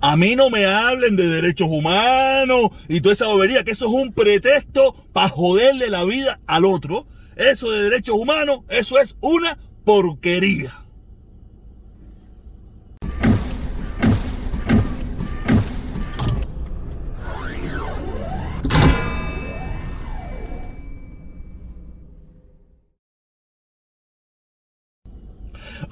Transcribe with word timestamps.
A 0.00 0.16
mí 0.16 0.36
no 0.36 0.50
me 0.50 0.66
hablen 0.66 1.16
de 1.16 1.26
derechos 1.26 1.68
humanos 1.70 2.70
y 2.88 3.00
toda 3.00 3.12
esa 3.12 3.26
bobería, 3.26 3.64
que 3.64 3.72
eso 3.72 3.86
es 3.86 3.92
un 3.92 4.12
pretexto 4.12 4.94
para 5.12 5.28
joderle 5.28 5.90
la 5.90 6.04
vida 6.04 6.40
al 6.46 6.64
otro. 6.64 7.06
Eso 7.36 7.70
de 7.70 7.84
derechos 7.84 8.16
humanos, 8.16 8.60
eso 8.68 8.98
es 8.98 9.16
una 9.20 9.58
porquería. 9.84 10.80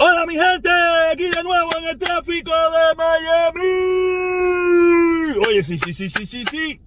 Hola 0.00 0.24
mi 0.26 0.34
gente, 0.34 0.70
aquí 1.12 1.24
de 1.24 1.42
nuevo 1.42 1.70
en 1.76 1.88
el 1.88 1.98
tráfico 1.98 2.52
de 2.52 2.94
Miami. 2.96 3.68
Oye, 5.48 5.64
sí, 5.64 5.76
sí, 5.76 5.92
sí, 5.92 6.08
sí, 6.08 6.24
sí, 6.24 6.44
sí. 6.48 6.80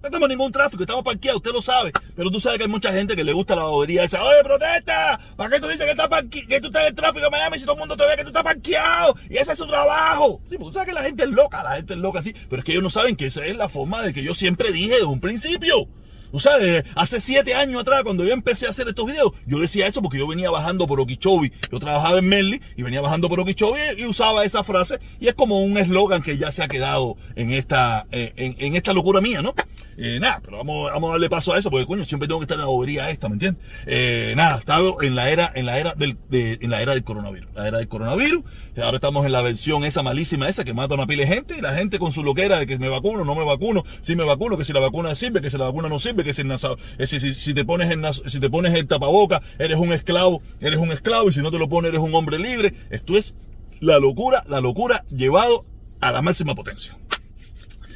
No 0.00 0.10
tenemos 0.10 0.28
ningún 0.28 0.52
tráfico, 0.52 0.84
estamos 0.84 1.02
parqueados, 1.02 1.38
usted 1.38 1.50
lo 1.50 1.60
sabe. 1.60 1.90
Pero 2.14 2.30
tú 2.30 2.38
sabes 2.38 2.58
que 2.58 2.66
hay 2.66 2.70
mucha 2.70 2.92
gente 2.92 3.16
que 3.16 3.24
le 3.24 3.32
gusta 3.32 3.56
la 3.56 3.64
bobería 3.64 4.04
esa. 4.04 4.22
Oye, 4.22 4.44
protesta, 4.44 5.18
¿para 5.34 5.50
qué 5.50 5.58
tú 5.60 5.66
dices 5.66 5.84
que, 5.86 5.90
está 5.90 6.08
que 6.30 6.60
tú 6.60 6.68
estás 6.68 6.82
en 6.82 6.88
el 6.88 6.94
tráfico 6.94 7.24
de 7.24 7.30
Miami 7.30 7.58
si 7.58 7.64
todo 7.64 7.74
el 7.74 7.80
mundo 7.80 7.96
te 7.96 8.06
ve 8.06 8.14
que 8.14 8.22
tú 8.22 8.28
estás 8.28 8.44
parqueado? 8.44 9.16
Y 9.28 9.38
ese 9.38 9.50
es 9.50 9.58
su 9.58 9.66
trabajo. 9.66 10.40
Sí, 10.48 10.56
porque 10.56 10.66
tú 10.66 10.72
sabes 10.72 10.86
que 10.86 10.94
la 10.94 11.02
gente 11.02 11.24
es 11.24 11.30
loca, 11.30 11.64
la 11.64 11.76
gente 11.76 11.94
es 11.94 11.98
loca, 11.98 12.22
sí. 12.22 12.32
Pero 12.48 12.60
es 12.60 12.64
que 12.64 12.70
ellos 12.70 12.84
no 12.84 12.90
saben 12.90 13.16
que 13.16 13.26
esa 13.26 13.44
es 13.44 13.56
la 13.56 13.68
forma 13.68 14.02
de 14.02 14.12
que 14.12 14.22
yo 14.22 14.34
siempre 14.34 14.70
dije 14.70 14.92
desde 14.92 15.06
un 15.06 15.20
principio. 15.20 15.88
Tú 16.34 16.40
sabes, 16.40 16.84
hace 16.96 17.20
siete 17.20 17.54
años 17.54 17.82
atrás, 17.82 18.02
cuando 18.02 18.24
yo 18.24 18.32
empecé 18.32 18.66
a 18.66 18.70
hacer 18.70 18.88
estos 18.88 19.06
videos, 19.06 19.30
yo 19.46 19.60
decía 19.60 19.86
eso 19.86 20.02
porque 20.02 20.18
yo 20.18 20.26
venía 20.26 20.50
bajando 20.50 20.88
por 20.88 20.98
Okeechobee. 20.98 21.52
Yo 21.70 21.78
trabajaba 21.78 22.18
en 22.18 22.26
Merly 22.26 22.60
y 22.74 22.82
venía 22.82 23.00
bajando 23.00 23.28
por 23.28 23.38
Okeechobee 23.38 24.00
y 24.00 24.04
usaba 24.04 24.44
esa 24.44 24.64
frase. 24.64 24.98
Y 25.20 25.28
es 25.28 25.34
como 25.34 25.60
un 25.60 25.78
eslogan 25.78 26.22
que 26.22 26.36
ya 26.36 26.50
se 26.50 26.64
ha 26.64 26.66
quedado 26.66 27.16
en 27.36 27.52
esta, 27.52 28.06
eh, 28.10 28.32
en, 28.36 28.74
esta 28.74 28.92
locura 28.92 29.20
mía, 29.20 29.42
¿no? 29.42 29.54
Eh, 29.96 30.18
nada, 30.18 30.40
pero 30.44 30.56
vamos, 30.56 30.90
vamos 30.90 31.10
a 31.10 31.12
darle 31.12 31.30
paso 31.30 31.52
a 31.52 31.58
eso 31.60 31.70
porque, 31.70 31.86
coño, 31.86 32.04
siempre 32.04 32.26
tengo 32.26 32.40
que 32.40 32.46
estar 32.46 32.56
en 32.56 32.62
la 32.62 32.66
bobería 32.66 33.10
esta, 33.10 33.28
¿me 33.28 33.34
entiendes? 33.34 33.64
Eh, 33.86 34.34
nada, 34.36 34.58
estaba 34.58 34.92
en 35.02 35.14
la 35.14 35.30
era, 35.30 35.52
en 35.54 35.66
la 35.66 35.78
era 35.78 35.94
del, 35.94 36.18
en 36.32 36.68
la 36.68 36.82
era 36.82 36.94
del 36.94 37.04
coronavirus. 37.04 37.54
La 37.54 37.68
era 37.68 37.78
del 37.78 37.86
coronavirus. 37.86 38.42
Ahora 38.82 38.96
estamos 38.96 39.24
en 39.24 39.30
la 39.30 39.40
versión 39.40 39.84
esa 39.84 40.02
malísima 40.02 40.48
esa 40.48 40.64
que 40.64 40.74
mata 40.74 40.94
a 40.94 40.96
una 40.96 41.06
pila 41.06 41.22
de 41.22 41.28
gente 41.28 41.56
y 41.56 41.60
la 41.60 41.76
gente 41.76 42.00
con 42.00 42.10
su 42.10 42.24
loquera 42.24 42.58
de 42.58 42.66
que 42.66 42.76
me 42.76 42.88
vacuno, 42.88 43.24
no 43.24 43.36
me 43.36 43.44
vacuno, 43.44 43.84
si 44.00 44.16
me 44.16 44.24
vacuno, 44.24 44.58
que 44.58 44.64
si 44.64 44.72
la 44.72 44.80
vacuna 44.80 45.14
sirve, 45.14 45.40
que 45.40 45.48
si 45.48 45.58
la 45.58 45.66
vacuna 45.66 45.88
no 45.88 46.00
sirve, 46.00 46.23
que 46.24 46.34
si, 46.34 47.20
si, 47.20 47.34
si, 47.34 47.54
te 47.54 47.64
pones 47.64 47.90
el, 47.90 48.02
si 48.30 48.40
te 48.40 48.50
pones 48.50 48.74
el 48.74 48.86
tapaboca, 48.86 49.42
eres 49.58 49.78
un 49.78 49.92
esclavo, 49.92 50.42
eres 50.60 50.80
un 50.80 50.90
esclavo, 50.92 51.28
y 51.28 51.32
si 51.32 51.40
no 51.40 51.50
te 51.50 51.58
lo 51.58 51.68
pones, 51.68 51.90
eres 51.90 52.00
un 52.00 52.14
hombre 52.14 52.38
libre. 52.38 52.74
Esto 52.90 53.16
es 53.16 53.34
la 53.80 53.98
locura, 53.98 54.44
la 54.48 54.60
locura 54.60 55.04
llevado 55.10 55.64
a 56.00 56.10
la 56.12 56.22
máxima 56.22 56.54
potencia. 56.54 56.96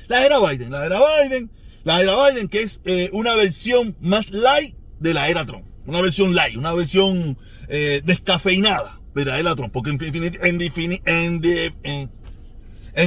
La 0.09 0.25
era 0.25 0.39
Biden, 0.39 0.71
la 0.71 0.87
era 0.87 1.01
Biden, 1.01 1.51
la 1.85 2.01
era 2.01 2.31
Biden, 2.31 2.49
que 2.49 2.63
es 2.63 2.81
eh, 2.85 3.11
una 3.13 3.35
versión 3.35 3.97
más 4.01 4.31
light 4.31 4.77
de 5.01 5.15
la 5.15 5.29
era 5.29 5.45
Trump. 5.45 5.67
Una 5.87 6.01
versión 6.03 6.35
light, 6.35 6.57
una 6.57 6.73
versión 6.75 7.39
eh, 7.69 8.03
descafeinada 8.05 9.01
de 9.15 9.25
la 9.25 9.39
era 9.39 9.57
Trump. 9.57 9.73
Porque 9.73 9.91
en 9.91 9.99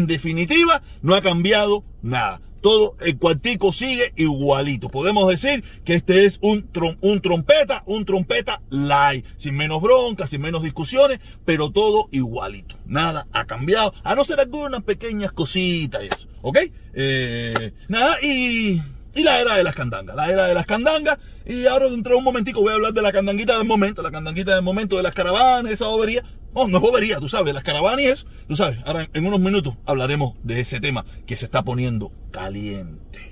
definitiva 0.08 0.81
no 1.02 1.16
ha 1.16 1.22
cambiado 1.22 1.83
nada 2.02 2.42
todo 2.62 2.95
el 3.02 3.17
cuartico 3.17 3.73
sigue 3.73 4.14
igualito. 4.16 4.90
Podemos 4.90 5.28
decir 5.28 5.64
que 5.84 5.95
este 5.95 6.26
es 6.26 6.40
un, 6.42 6.70
un 7.02 7.22
trompeta, 7.22 7.84
un 7.86 8.06
trompeta 8.06 8.62
light, 8.70 9.26
sin 9.36 9.56
menos 9.56 9.81
broncas, 9.81 10.30
sin 10.30 10.42
menos 10.42 10.64
discusiones, 10.64 11.20
pero 11.45 11.72
todo 11.72 12.08
igualito. 12.12 12.78
Nada 12.86 13.28
ha 13.32 13.45
cambiado, 13.45 13.94
a 14.04 14.16
no 14.16 14.23
ser 14.23 14.39
algunas 14.39 14.84
pequeñas 14.84 15.32
cositas 15.32 16.04
y 16.04 16.08
eso, 16.08 16.28
¿ok? 16.42 16.58
Eh, 16.94 17.73
nada, 17.88 18.17
y, 18.22 18.82
y 19.14 19.23
la 19.23 19.42
era 19.42 19.56
de 19.56 19.64
las 19.64 19.76
candangas, 19.76 20.16
la 20.16 20.30
era 20.30 20.48
de 20.48 20.54
las 20.54 20.66
candangas, 20.66 21.17
y 21.45 21.66
ahora 21.66 21.89
dentro 21.89 22.14
de 22.14 22.20
un 22.20 22.23
momentico 22.23 22.61
voy 22.61 22.72
a 22.72 22.76
hablar 22.76 22.93
de 22.93 23.02
la 23.02 23.11
candanguita 23.11 23.58
del 23.58 23.67
momento, 23.67 24.02
la 24.02 24.11
candanguita 24.11 24.54
del 24.55 24.64
momento 24.64 24.98
de 24.98 25.04
las 25.04 25.14
caravanas, 25.14 25.72
esa 25.72 25.88
bobería, 25.88 26.23
no, 26.56 26.67
no 26.67 26.78
es 26.78 26.82
bobería, 26.82 27.20
tú 27.20 27.30
sabes, 27.30 27.54
las 27.54 27.64
caravanas 27.64 28.02
y 28.02 28.08
eso, 28.08 28.26
tú 28.48 28.56
sabes. 28.56 28.80
Ahora 28.86 29.10
en 29.14 29.26
unos 29.26 29.39
minutos 29.39 29.76
hablaremos 29.86 30.36
de 30.44 30.60
ese 30.60 30.80
tema 30.80 31.06
que 31.26 31.38
se 31.38 31.45
está 31.45 31.64
poniendo 31.64 32.12
caliente. 32.32 33.32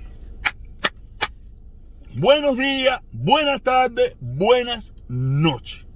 Buenos 2.14 2.56
días, 2.56 3.00
buenas 3.12 3.62
tardes, 3.62 4.16
buenas 4.20 4.92
noches. 5.08 5.86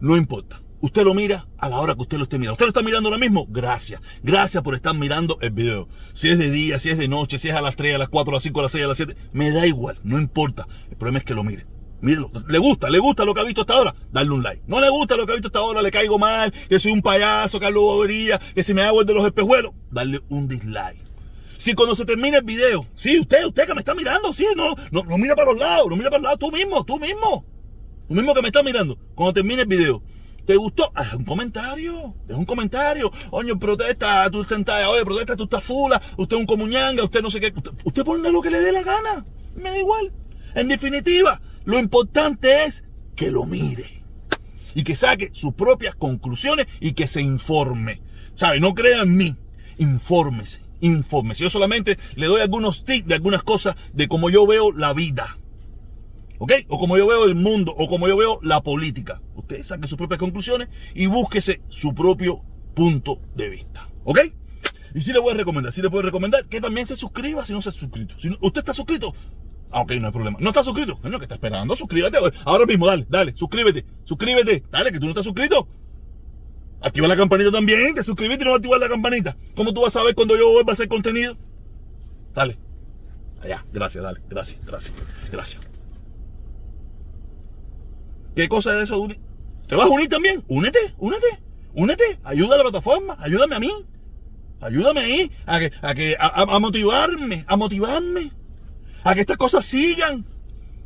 No 0.00 0.16
importa. 0.16 0.60
Usted 0.80 1.02
lo 1.02 1.12
mira 1.12 1.48
a 1.58 1.68
la 1.68 1.80
hora 1.80 1.94
que 1.94 2.02
usted 2.02 2.18
lo 2.18 2.22
esté 2.24 2.38
mirando. 2.38 2.54
¿Usted 2.54 2.66
lo 2.66 2.70
está 2.70 2.82
mirando 2.82 3.08
ahora 3.08 3.18
mismo? 3.18 3.46
Gracias. 3.48 4.00
Gracias 4.22 4.62
por 4.62 4.76
estar 4.76 4.94
mirando 4.94 5.38
el 5.40 5.50
video. 5.50 5.88
Si 6.12 6.28
es 6.28 6.38
de 6.38 6.50
día, 6.50 6.78
si 6.78 6.90
es 6.90 6.98
de 6.98 7.08
noche, 7.08 7.38
si 7.38 7.48
es 7.48 7.54
a 7.54 7.60
las 7.60 7.74
3, 7.74 7.96
a 7.96 7.98
las 7.98 8.08
4, 8.08 8.30
a 8.30 8.34
las 8.34 8.42
5, 8.44 8.60
a 8.60 8.62
las 8.62 8.72
6, 8.72 8.84
a 8.84 8.88
las 8.88 8.96
7, 8.96 9.16
me 9.32 9.50
da 9.50 9.66
igual, 9.66 9.98
no 10.04 10.18
importa. 10.18 10.68
El 10.88 10.96
problema 10.96 11.18
es 11.18 11.24
que 11.24 11.34
lo 11.34 11.42
mire. 11.42 11.66
Mírenlo, 12.00 12.30
le 12.46 12.58
gusta, 12.58 12.88
le 12.88 12.98
gusta 13.00 13.24
lo 13.24 13.34
que 13.34 13.40
ha 13.40 13.44
visto 13.44 13.62
hasta 13.62 13.74
ahora, 13.74 13.94
darle 14.12 14.30
un 14.30 14.42
like. 14.42 14.62
No 14.66 14.80
le 14.80 14.88
gusta 14.88 15.16
lo 15.16 15.26
que 15.26 15.32
ha 15.32 15.34
visto 15.34 15.48
hasta 15.48 15.58
ahora, 15.58 15.82
le 15.82 15.90
caigo 15.90 16.18
mal, 16.18 16.52
que 16.68 16.78
soy 16.78 16.92
un 16.92 17.02
payaso, 17.02 17.58
que 17.58 17.66
hablo 17.66 17.82
bobería, 17.82 18.38
que 18.54 18.62
si 18.62 18.72
me 18.72 18.82
hago 18.82 19.00
el 19.00 19.06
de 19.06 19.14
los 19.14 19.26
espejuelos, 19.26 19.72
darle 19.90 20.20
un 20.28 20.46
dislike. 20.46 21.08
Si 21.56 21.74
cuando 21.74 21.96
se 21.96 22.04
termine 22.04 22.36
el 22.38 22.44
video, 22.44 22.86
sí, 22.94 23.18
usted, 23.18 23.44
usted 23.44 23.66
que 23.66 23.74
me 23.74 23.80
está 23.80 23.94
mirando, 23.94 24.32
sí, 24.32 24.46
no, 24.56 24.76
no, 24.92 25.18
mira 25.18 25.34
para 25.34 25.50
los 25.50 25.60
lados, 25.60 25.88
no 25.90 25.96
mira 25.96 26.08
para 26.08 26.22
los 26.22 26.30
lados, 26.30 26.38
tú 26.38 26.52
mismo, 26.52 26.84
tú 26.84 27.00
mismo. 27.00 27.44
Tú 28.06 28.14
mismo 28.14 28.32
que 28.32 28.42
me 28.42 28.48
está 28.48 28.62
mirando, 28.62 28.96
cuando 29.14 29.34
termine 29.34 29.62
el 29.62 29.68
video. 29.68 30.02
¿Te 30.46 30.56
gustó? 30.56 30.90
Haz 30.94 31.12
un 31.12 31.26
comentario. 31.26 32.14
Es 32.26 32.34
un 32.34 32.46
comentario. 32.46 33.10
Oye, 33.32 33.54
protesta, 33.54 34.30
tú 34.30 34.40
estás, 34.40 34.86
oye, 34.86 35.04
protesta, 35.04 35.36
tú 35.36 35.44
estás 35.44 35.62
fula, 35.62 36.00
usted 36.16 36.36
es 36.36 36.40
un 36.40 36.46
comuñanga, 36.46 37.04
usted 37.04 37.20
no 37.20 37.30
sé 37.30 37.38
qué. 37.38 37.52
Usted, 37.54 37.72
usted 37.84 38.02
ponga 38.02 38.30
lo 38.30 38.40
que 38.40 38.50
le 38.50 38.60
dé 38.60 38.72
la 38.72 38.82
gana. 38.82 39.26
Me 39.56 39.68
da 39.68 39.78
igual. 39.78 40.10
En 40.54 40.68
definitiva, 40.68 41.38
lo 41.68 41.78
importante 41.78 42.64
es 42.64 42.82
que 43.14 43.30
lo 43.30 43.44
mire 43.44 44.02
y 44.74 44.84
que 44.84 44.96
saque 44.96 45.28
sus 45.34 45.52
propias 45.52 45.94
conclusiones 45.94 46.66
y 46.80 46.92
que 46.92 47.08
se 47.08 47.20
informe. 47.20 48.00
¿Sabe? 48.36 48.58
No 48.58 48.72
crea 48.72 49.02
en 49.02 49.14
mí, 49.14 49.36
infórmese, 49.76 50.62
infórmese. 50.80 51.42
Yo 51.42 51.50
solamente 51.50 51.98
le 52.14 52.24
doy 52.24 52.40
algunos 52.40 52.84
tips 52.84 53.08
de 53.08 53.16
algunas 53.16 53.42
cosas 53.42 53.76
de 53.92 54.08
cómo 54.08 54.30
yo 54.30 54.46
veo 54.46 54.72
la 54.72 54.94
vida. 54.94 55.36
¿Ok? 56.38 56.52
O 56.68 56.78
como 56.78 56.96
yo 56.96 57.06
veo 57.06 57.26
el 57.26 57.34
mundo, 57.34 57.74
o 57.76 57.86
como 57.86 58.08
yo 58.08 58.16
veo 58.16 58.38
la 58.42 58.62
política. 58.62 59.20
Usted 59.34 59.62
saque 59.62 59.88
sus 59.88 59.98
propias 59.98 60.18
conclusiones 60.18 60.68
y 60.94 61.04
búsquese 61.04 61.60
su 61.68 61.94
propio 61.94 62.40
punto 62.74 63.20
de 63.34 63.50
vista. 63.50 63.90
¿Ok? 64.04 64.20
Y 64.94 65.02
sí 65.02 65.12
le 65.12 65.18
voy 65.18 65.34
a 65.34 65.36
recomendar, 65.36 65.74
sí 65.74 65.82
le 65.82 65.90
puedo 65.90 66.00
recomendar 66.00 66.46
que 66.46 66.62
también 66.62 66.86
se 66.86 66.96
suscriba 66.96 67.44
si 67.44 67.52
no 67.52 67.60
se 67.60 67.68
ha 67.68 67.72
suscrito. 67.72 68.18
Si 68.18 68.30
usted 68.40 68.60
está 68.60 68.72
suscrito, 68.72 69.12
Ah, 69.70 69.82
ok, 69.82 69.92
no 70.00 70.06
hay 70.06 70.12
problema. 70.12 70.38
¿No 70.40 70.48
estás 70.48 70.64
suscrito? 70.64 70.98
Bueno, 71.02 71.18
que 71.18 71.24
está 71.24 71.34
esperando? 71.34 71.76
Suscríbete. 71.76 72.18
Ahora 72.44 72.64
mismo, 72.64 72.86
dale, 72.86 73.06
dale, 73.08 73.34
suscríbete. 73.36 73.84
Suscríbete. 74.04 74.64
Dale, 74.70 74.92
que 74.92 74.98
tú 74.98 75.04
no 75.04 75.10
estás 75.10 75.24
suscrito. 75.24 75.68
Activa 76.80 77.08
la 77.08 77.16
campanita 77.16 77.50
también, 77.50 77.94
que 77.94 78.04
suscríbete 78.04 78.44
y 78.44 78.46
no 78.46 78.54
activar 78.54 78.80
la 78.80 78.88
campanita. 78.88 79.36
¿Cómo 79.54 79.74
tú 79.74 79.82
vas 79.82 79.94
a 79.94 80.00
saber 80.00 80.14
cuando 80.14 80.36
yo 80.36 80.50
vuelva 80.52 80.72
a 80.72 80.74
hacer 80.74 80.88
contenido? 80.88 81.36
Dale. 82.34 82.56
Allá, 83.42 83.64
gracias, 83.72 84.02
dale, 84.02 84.20
gracias, 84.28 84.64
gracias, 84.64 84.94
gracias. 85.30 85.68
¿Qué 88.34 88.48
cosa 88.48 88.76
es 88.78 88.84
eso, 88.84 89.08
¿Te 89.66 89.76
vas 89.76 89.86
a 89.86 89.90
unir 89.90 90.08
también? 90.08 90.42
Únete, 90.48 90.78
únete, 90.98 91.26
únete. 91.74 92.18
Ayuda 92.24 92.54
a 92.54 92.58
la 92.58 92.64
plataforma, 92.64 93.16
ayúdame 93.18 93.56
a 93.56 93.60
mí. 93.60 93.70
Ayúdame 94.60 95.00
ahí 95.00 95.30
a, 95.46 95.58
que, 95.60 95.72
a, 95.82 95.94
que, 95.94 96.16
a 96.18 96.58
motivarme, 96.58 97.44
a 97.46 97.56
motivarme 97.56 98.32
a 99.08 99.14
que 99.14 99.22
estas 99.22 99.38
cosas 99.38 99.64
sigan, 99.64 100.26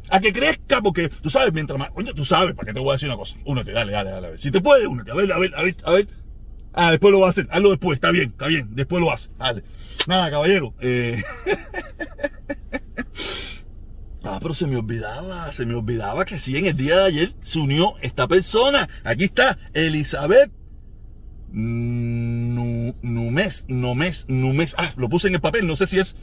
a 0.08 0.20
que 0.20 0.32
crezca, 0.32 0.80
porque 0.80 1.08
tú 1.08 1.28
sabes, 1.28 1.52
mientras 1.52 1.76
más, 1.76 1.90
oye, 1.94 2.14
tú 2.14 2.24
sabes, 2.24 2.54
¿para 2.54 2.66
qué 2.66 2.74
te 2.74 2.78
voy 2.78 2.90
a 2.90 2.92
decir 2.92 3.08
una 3.08 3.18
cosa? 3.18 3.34
Únete, 3.44 3.72
dale, 3.72 3.92
dale, 3.92 4.10
dale, 4.10 4.26
a 4.28 4.30
ver. 4.30 4.38
Si 4.38 4.52
te 4.52 4.60
puedes, 4.60 4.86
únete, 4.86 5.10
a 5.10 5.14
ver, 5.14 5.32
a 5.32 5.38
ver, 5.38 5.52
a 5.56 5.62
ver, 5.62 5.74
a 5.84 5.90
ver. 5.90 6.08
Ah, 6.72 6.90
después 6.92 7.10
lo 7.10 7.18
vas 7.18 7.26
a 7.26 7.30
hacer, 7.30 7.48
hazlo 7.50 7.70
después, 7.70 7.96
está 7.96 8.12
bien, 8.12 8.30
está 8.30 8.46
bien, 8.46 8.68
después 8.76 9.02
lo 9.02 9.10
haces, 9.10 9.30
dale. 9.38 9.64
Nada, 10.06 10.30
caballero, 10.30 10.72
eh... 10.80 11.22
Ah, 14.24 14.38
pero 14.40 14.54
se 14.54 14.68
me 14.68 14.76
olvidaba, 14.76 15.50
se 15.50 15.66
me 15.66 15.74
olvidaba 15.74 16.24
que 16.24 16.38
sí, 16.38 16.56
en 16.56 16.66
el 16.66 16.76
día 16.76 16.98
de 16.98 17.04
ayer 17.06 17.32
se 17.42 17.58
unió 17.58 17.94
esta 18.02 18.28
persona. 18.28 18.88
Aquí 19.02 19.24
está, 19.24 19.58
Elizabeth 19.72 20.52
Numes, 21.50 22.94
Numes, 23.66 24.26
Numes. 24.28 24.76
Ah, 24.78 24.92
lo 24.96 25.08
puse 25.08 25.26
en 25.26 25.34
el 25.34 25.40
papel, 25.40 25.66
no 25.66 25.74
sé 25.74 25.88
si 25.88 25.98
es 25.98 26.14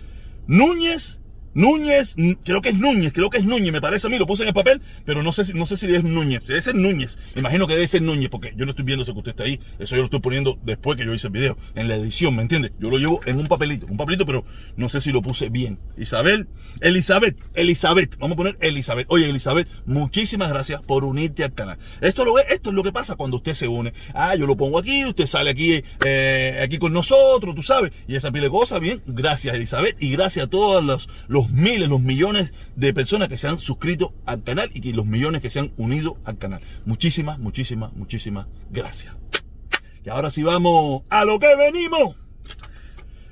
Núñez 0.48 1.20
Núñez, 1.54 2.16
creo 2.44 2.62
que 2.62 2.70
es 2.70 2.78
Núñez, 2.78 3.14
creo 3.14 3.30
que 3.30 3.38
es 3.38 3.46
Núñez, 3.46 3.72
me 3.72 3.82
parece 3.82 4.08
a 4.08 4.10
mí, 4.10 4.18
lo 4.18 4.28
puse 4.28 4.44
en 4.44 4.50
el 4.50 4.54
papel, 4.54 4.82
pero 5.06 5.24
no 5.24 5.32
sé 5.32 5.46
si, 5.46 5.54
no 5.54 5.66
sé 5.66 5.78
si 5.78 5.94
es 5.94 6.04
Núñez, 6.04 6.46
debe 6.46 6.62
ser 6.62 6.76
Núñez, 6.76 7.18
imagino 7.36 7.68
que 7.68 7.74
debe 7.74 7.88
ser 7.88 8.02
Núñez, 8.02 8.30
porque 8.30 8.54
yo 8.56 8.66
no 8.66 8.72
estoy 8.72 8.86
viendo 8.86 9.04
eso 9.04 9.14
que 9.14 9.20
usted 9.20 9.32
está 9.32 9.44
ahí, 9.44 9.60
eso 9.80 9.96
yo 9.96 10.02
lo 10.02 10.06
estoy 10.06 10.20
poniendo 10.20 10.58
después 10.64 10.98
que 10.98 11.06
yo 11.06 11.14
hice 11.14 11.28
el 11.28 11.34
video, 11.34 11.58
en 11.76 11.88
la 11.88 11.96
edición, 11.96 12.36
¿me 12.36 12.42
entiende? 12.42 12.72
Yo 12.80 12.90
lo 12.90 12.98
llevo 12.98 13.22
en 13.26 13.38
un 13.38 13.48
papelito, 13.48 13.86
un 13.88 13.98
papelito, 13.98 14.26
pero 14.26 14.46
no 14.78 14.90
sé 14.90 15.02
si 15.02 15.12
lo 15.12 15.22
puse 15.22 15.50
bien. 15.50 15.80
Isabel, 15.98 16.48
Elizabeth, 16.82 17.38
Elizabeth, 17.54 18.18
vamos 18.18 18.36
a 18.36 18.38
poner 18.38 18.58
Elizabeth. 18.62 19.08
Oye, 19.10 19.30
Elizabeth, 19.30 19.68
muchísimas 19.86 20.50
gracias 20.50 20.82
por 20.82 21.04
unirte 21.04 21.44
al 21.44 21.54
canal. 21.54 21.78
Esto 22.02 22.26
lo 22.26 22.38
esto 22.40 22.70
es 22.70 22.76
lo 22.76 22.84
que 22.84 22.92
pasa 22.92 23.16
cuando 23.16 23.38
usted 23.38 23.54
se 23.54 23.68
une. 23.68 23.94
Ah, 24.14 24.36
yo 24.36 24.48
lo 24.48 24.56
pongo 24.56 24.80
aquí, 24.80 25.06
usted 25.06 25.26
sale 25.26 25.50
aquí, 25.50 25.84
eh, 26.06 26.60
aquí 26.64 26.78
con 26.78 26.94
nosotros, 26.94 27.56
tú 27.56 27.62
sabes, 27.62 27.92
y 28.08 28.16
esa 28.16 28.32
pile 28.32 28.46
de 28.46 28.50
cosas, 28.50 28.80
bien, 28.80 29.02
gracias 29.06 29.56
Elizabeth, 29.56 29.96
y 30.00 30.12
gracias 30.12 30.48
a 30.48 30.50
todos 30.50 30.84
los, 30.84 31.10
los 31.28 31.39
miles, 31.48 31.88
los 31.88 32.02
millones 32.02 32.54
de 32.76 32.94
personas 32.94 33.30
que 33.30 33.38
se 33.38 33.48
han 33.48 33.60
suscrito 33.60 34.14
al 34.26 34.44
canal 34.44 34.70
y 34.74 34.92
los 34.92 35.06
millones 35.06 35.42
que 35.42 35.50
se 35.50 35.60
han 35.60 35.72
unido 35.78 36.18
al 36.26 36.38
canal. 36.38 36.60
Muchísimas, 36.86 37.40
muchísimas, 37.40 37.94
muchísimas 37.94 38.48
gracias. 38.70 39.16
Y 40.04 40.10
ahora 40.10 40.32
sí 40.32 40.44
vamos 40.44 41.04
a 41.10 41.24
lo 41.24 41.40
que 41.40 41.56
venimos. 41.56 42.16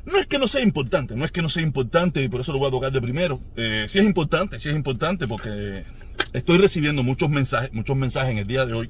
No 0.06 0.20
es 0.20 0.28
que 0.28 0.40
no 0.40 0.48
sea 0.48 0.62
importante, 0.62 1.18
no 1.18 1.26
es 1.26 1.32
que 1.32 1.42
no 1.42 1.50
sea 1.50 1.64
importante 1.64 2.24
y 2.24 2.30
por 2.30 2.40
eso 2.40 2.54
lo 2.54 2.60
voy 2.60 2.70
a 2.70 2.72
tocar 2.72 2.94
de 2.94 3.02
primero. 3.02 3.42
Eh, 3.58 3.86
sí 3.90 4.00
es 4.00 4.06
importante, 4.06 4.58
sí 4.58 4.70
es 4.70 4.76
importante 4.76 5.28
porque 5.28 5.84
estoy 6.32 6.60
recibiendo 6.60 7.04
muchos 7.04 7.30
mensajes, 7.30 7.74
muchos 7.74 7.98
mensajes 7.98 8.32
en 8.32 8.38
el 8.38 8.48
día 8.48 8.66
de 8.66 8.74
hoy 8.74 8.90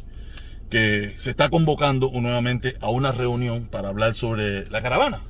que 0.69 1.13
se 1.15 1.31
está 1.31 1.49
convocando 1.49 2.11
nuevamente 2.13 2.75
a 2.81 2.89
una 2.89 3.11
reunión 3.11 3.65
para 3.65 3.89
hablar 3.89 4.13
sobre 4.13 4.69
la 4.69 4.83
caravana 4.83 5.21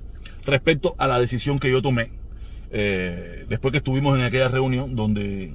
respecto 0.46 0.96
a 0.98 1.08
la 1.08 1.20
decisión 1.20 1.60
que 1.60 1.72
yo 1.72 1.82
tomé 1.82 2.12
eh, 2.72 3.46
después 3.48 3.72
que 3.72 3.78
estuvimos 3.78 4.18
en 4.18 4.26
aquella 4.26 4.50
reunión 4.50 4.96
donde 4.96 5.54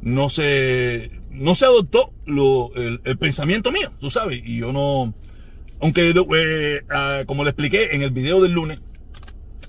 no 0.00 0.28
se, 0.30 1.10
no 1.30 1.54
se 1.54 1.66
adoptó 1.66 2.12
el, 2.26 3.18
pensamiento 3.18 3.72
mío, 3.72 3.92
tú 4.00 4.10
sabes, 4.10 4.42
y 4.44 4.58
yo 4.58 4.72
no, 4.72 5.14
aunque 5.80 6.10
eh, 6.10 6.82
ah, 6.90 7.22
como 7.26 7.44
le 7.44 7.50
expliqué 7.50 7.94
en 7.94 8.02
el 8.02 8.10
video 8.10 8.42
del 8.42 8.52
lunes, 8.52 8.80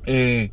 eh, 0.05 0.51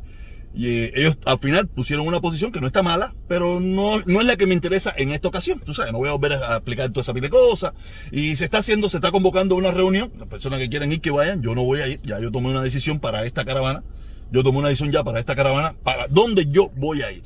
ellos 0.55 1.17
al 1.25 1.39
final 1.39 1.67
pusieron 1.67 2.07
una 2.07 2.21
posición 2.21 2.51
que 2.51 2.61
no 2.61 2.67
está 2.67 2.83
mala, 2.83 3.15
pero 3.27 3.59
no, 3.59 4.01
no 4.05 4.21
es 4.21 4.27
la 4.27 4.35
que 4.35 4.45
me 4.45 4.53
interesa 4.53 4.93
en 4.95 5.11
esta 5.11 5.27
ocasión. 5.27 5.59
Tú 5.65 5.73
sabes, 5.73 5.91
no 5.91 5.97
voy 5.97 6.09
a 6.09 6.11
volver 6.11 6.33
a 6.33 6.57
explicar 6.57 6.91
toda 6.91 7.01
esa 7.01 7.13
pila 7.13 7.25
de 7.25 7.31
cosas. 7.31 7.73
Y 8.11 8.35
se 8.35 8.45
está 8.45 8.59
haciendo, 8.59 8.87
se 8.87 8.97
está 8.97 9.11
convocando 9.11 9.55
una 9.55 9.71
reunión. 9.71 10.11
Las 10.19 10.27
personas 10.27 10.59
que 10.59 10.69
quieran 10.69 10.91
ir, 10.91 11.01
que 11.01 11.09
vayan. 11.09 11.41
Yo 11.41 11.55
no 11.55 11.63
voy 11.63 11.79
a 11.79 11.87
ir. 11.87 12.01
Ya 12.03 12.19
yo 12.19 12.31
tomé 12.31 12.49
una 12.49 12.61
decisión 12.61 12.99
para 12.99 13.25
esta 13.25 13.45
caravana 13.45 13.83
yo 14.31 14.43
tomé 14.43 14.59
una 14.59 14.69
decisión 14.69 14.91
ya 14.91 15.03
para 15.03 15.19
esta 15.19 15.35
caravana, 15.35 15.75
para 15.83 16.07
dónde 16.07 16.45
yo 16.47 16.69
voy 16.75 17.01
a 17.01 17.11
ir. 17.11 17.23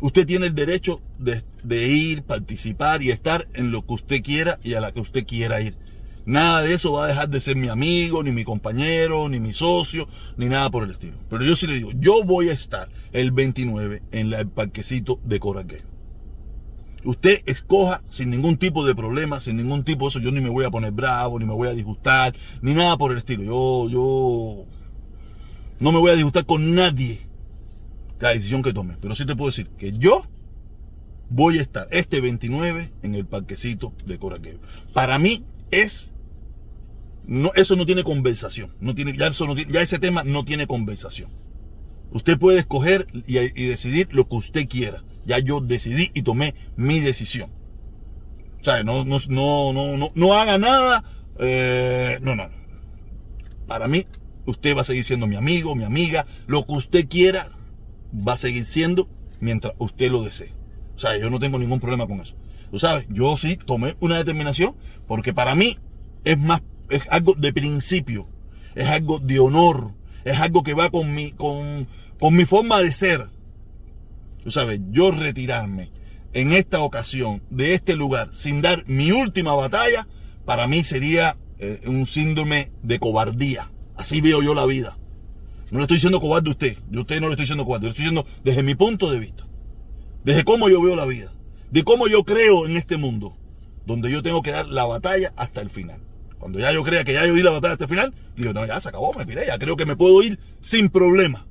Usted 0.00 0.26
tiene 0.26 0.46
el 0.46 0.54
derecho 0.54 1.00
de, 1.18 1.88
ir, 1.88 2.24
participar 2.24 3.02
y 3.02 3.10
estar 3.10 3.48
en 3.54 3.70
lo 3.70 3.86
que 3.86 3.94
usted 3.94 4.22
quiera 4.22 4.58
y 4.62 4.74
a 4.74 4.80
la 4.80 4.92
que 4.92 5.00
usted 5.00 5.24
quiera 5.24 5.60
ir. 5.62 5.76
Nada 6.26 6.62
de 6.62 6.74
eso 6.74 6.92
va 6.92 7.04
a 7.04 7.08
dejar 7.08 7.28
de 7.28 7.40
ser 7.40 7.56
mi 7.56 7.68
amigo, 7.68 8.22
ni 8.22 8.30
mi 8.30 8.44
compañero, 8.44 9.28
ni 9.28 9.40
mi 9.40 9.52
socio, 9.52 10.08
ni 10.36 10.46
nada 10.46 10.70
por 10.70 10.84
el 10.84 10.90
estilo. 10.90 11.16
Pero 11.28 11.44
yo 11.44 11.54
sí 11.54 11.66
le 11.66 11.74
digo, 11.74 11.90
yo 11.98 12.24
voy 12.24 12.48
a 12.48 12.52
estar 12.52 12.88
el 13.12 13.30
29 13.30 14.02
en 14.12 14.32
el 14.32 14.48
parquecito 14.48 15.20
de 15.24 15.40
Coraqueo. 15.40 15.82
Usted 17.04 17.42
escoja 17.44 18.02
sin 18.08 18.30
ningún 18.30 18.56
tipo 18.56 18.84
de 18.86 18.94
problema, 18.94 19.38
sin 19.38 19.58
ningún 19.58 19.84
tipo 19.84 20.06
de 20.06 20.08
eso. 20.08 20.20
Yo 20.20 20.32
ni 20.32 20.40
me 20.40 20.48
voy 20.48 20.64
a 20.64 20.70
poner 20.70 20.92
bravo, 20.92 21.38
ni 21.38 21.44
me 21.44 21.52
voy 21.52 21.68
a 21.68 21.72
disgustar, 21.72 22.34
ni 22.62 22.72
nada 22.72 22.96
por 22.96 23.12
el 23.12 23.18
estilo. 23.18 23.42
Yo, 23.42 23.88
yo 23.90 24.64
no 25.80 25.92
me 25.92 25.98
voy 25.98 26.10
a 26.10 26.14
disgustar 26.14 26.46
con 26.46 26.74
nadie 26.74 27.20
la 28.20 28.30
decisión 28.30 28.62
que 28.62 28.72
tome. 28.72 28.96
Pero 29.00 29.14
sí 29.14 29.26
te 29.26 29.36
puedo 29.36 29.50
decir 29.50 29.68
que 29.78 29.92
yo 29.92 30.24
voy 31.30 31.58
a 31.58 31.62
estar 31.62 31.88
este 31.90 32.20
29 32.20 32.92
en 33.02 33.14
el 33.14 33.26
parquecito 33.26 33.92
de 34.06 34.18
Coraqueo. 34.18 34.58
Para 34.92 35.18
mí 35.18 35.44
es. 35.70 36.12
No, 37.24 37.52
eso 37.54 37.74
no 37.76 37.86
tiene 37.86 38.04
conversación. 38.04 38.74
No 38.80 38.94
tiene, 38.94 39.16
ya, 39.16 39.28
ese 39.80 39.98
tema 39.98 40.24
no 40.24 40.44
tiene 40.44 40.66
conversación. 40.66 41.30
Usted 42.10 42.38
puede 42.38 42.60
escoger 42.60 43.06
y, 43.26 43.34
decidir 43.66 44.08
lo 44.12 44.28
que 44.28 44.36
usted 44.36 44.68
quiera. 44.68 45.02
Ya 45.24 45.38
yo 45.38 45.60
decidí 45.60 46.10
y 46.12 46.22
tomé 46.22 46.54
mi 46.76 47.00
decisión. 47.00 47.50
O 48.60 48.64
sea, 48.64 48.82
no, 48.82 49.04
no, 49.04 49.16
no, 49.28 49.96
no, 49.96 50.12
no, 50.14 50.34
haga 50.34 50.58
nada. 50.58 51.04
Eh, 51.38 52.18
no, 52.20 52.36
no. 52.36 52.48
Para 53.66 53.88
mí 53.88 54.04
usted 54.46 54.76
va 54.76 54.82
a 54.82 54.84
seguir 54.84 55.04
siendo 55.04 55.26
mi 55.26 55.36
amigo, 55.36 55.74
mi 55.74 55.84
amiga, 55.84 56.26
lo 56.46 56.66
que 56.66 56.72
usted 56.72 57.08
quiera 57.08 57.52
va 58.14 58.34
a 58.34 58.36
seguir 58.36 58.64
siendo 58.64 59.08
mientras 59.40 59.74
usted 59.78 60.10
lo 60.10 60.22
desee. 60.22 60.52
O 60.96 60.98
sea, 60.98 61.16
yo 61.18 61.30
no 61.30 61.38
tengo 61.38 61.58
ningún 61.58 61.80
problema 61.80 62.06
con 62.06 62.20
eso. 62.20 62.34
Tú 62.70 62.78
sabes, 62.78 63.06
yo 63.08 63.36
sí 63.36 63.56
tomé 63.56 63.96
una 64.00 64.16
determinación 64.16 64.74
porque 65.06 65.32
para 65.32 65.54
mí 65.54 65.78
es 66.24 66.38
más, 66.38 66.62
es 66.90 67.02
algo 67.10 67.34
de 67.34 67.52
principio, 67.52 68.28
es 68.74 68.88
algo 68.88 69.18
de 69.18 69.38
honor, 69.38 69.92
es 70.24 70.38
algo 70.38 70.62
que 70.62 70.74
va 70.74 70.90
con 70.90 71.14
mi, 71.14 71.32
con, 71.32 71.86
con 72.18 72.34
mi 72.34 72.44
forma 72.44 72.80
de 72.80 72.92
ser. 72.92 73.28
Tú 74.42 74.50
sabes, 74.50 74.80
yo 74.90 75.10
retirarme 75.10 75.90
en 76.32 76.52
esta 76.52 76.80
ocasión 76.80 77.42
de 77.50 77.74
este 77.74 77.96
lugar 77.96 78.30
sin 78.32 78.60
dar 78.60 78.84
mi 78.86 79.12
última 79.12 79.54
batalla, 79.54 80.06
para 80.44 80.66
mí 80.66 80.84
sería 80.84 81.36
eh, 81.58 81.80
un 81.86 82.06
síndrome 82.06 82.72
de 82.82 82.98
cobardía. 82.98 83.70
Así 83.96 84.20
veo 84.20 84.42
yo 84.42 84.54
la 84.54 84.66
vida. 84.66 84.98
No 85.70 85.78
le 85.78 85.84
estoy 85.84 85.96
diciendo 85.96 86.20
cobarde 86.20 86.50
a 86.50 86.52
usted. 86.52 86.76
Yo 86.90 87.00
a 87.00 87.02
usted 87.02 87.20
no 87.20 87.28
le 87.28 87.34
estoy 87.34 87.44
diciendo 87.44 87.64
cobarde. 87.64 87.86
Le 87.86 87.90
estoy 87.90 88.04
diciendo 88.04 88.26
desde 88.42 88.62
mi 88.62 88.74
punto 88.74 89.10
de 89.10 89.18
vista. 89.18 89.44
Desde 90.24 90.44
cómo 90.44 90.68
yo 90.68 90.80
veo 90.80 90.96
la 90.96 91.06
vida. 91.06 91.32
De 91.70 91.84
cómo 91.84 92.06
yo 92.06 92.24
creo 92.24 92.66
en 92.66 92.76
este 92.76 92.96
mundo. 92.96 93.36
Donde 93.86 94.10
yo 94.10 94.22
tengo 94.22 94.42
que 94.42 94.52
dar 94.52 94.66
la 94.66 94.86
batalla 94.86 95.32
hasta 95.36 95.60
el 95.60 95.70
final. 95.70 96.00
Cuando 96.38 96.58
ya 96.58 96.72
yo 96.72 96.82
crea 96.82 97.04
que 97.04 97.14
ya 97.14 97.26
yo 97.26 97.34
di 97.34 97.42
la 97.42 97.50
batalla 97.50 97.72
hasta 97.72 97.84
el 97.84 97.90
final, 97.90 98.14
digo, 98.36 98.52
no, 98.52 98.66
ya 98.66 98.78
se 98.78 98.90
acabó, 98.90 99.14
me 99.14 99.24
piré, 99.24 99.46
ya 99.46 99.58
creo 99.58 99.76
que 99.76 99.86
me 99.86 99.96
puedo 99.96 100.22
ir 100.22 100.38
sin 100.60 100.90
problema. 100.90 101.46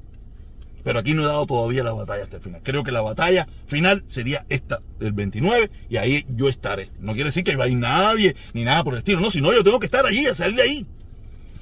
Pero 0.84 1.00
aquí 1.00 1.14
no 1.14 1.24
he 1.24 1.26
dado 1.26 1.46
todavía 1.46 1.84
la 1.84 1.94
batalla 1.94 2.24
hasta 2.24 2.36
el 2.36 2.44
final. 2.44 2.62
Creo 2.64 2.84
que 2.84 2.92
la 2.92 3.02
batalla 3.02 3.48
final 3.66 4.04
sería 4.06 4.46
esta 4.50 4.82
del 5.00 5.14
29 5.14 5.72
y 5.90 5.98
ahí 5.98 6.26
yo 6.30 6.50
estaré. 6.50 6.92
No 7.00 7.14
quiere 7.14 7.30
decir 7.30 7.44
que 7.44 7.56
va 7.56 7.66
a 7.66 7.70
nadie 7.70 8.36
ni 8.54 8.64
nada 8.64 8.84
por 8.84 8.94
el 8.94 9.00
estilo. 9.00 9.20
No, 9.20 9.32
si 9.32 9.42
no, 9.42 9.54
yo 9.54 9.64
tengo 9.64 9.80
que 9.80 9.88
estar 9.88 10.06
allí, 10.06 10.28
a 10.28 10.36
salir 10.36 10.58
de 10.58 10.62
ahí. 10.62 10.88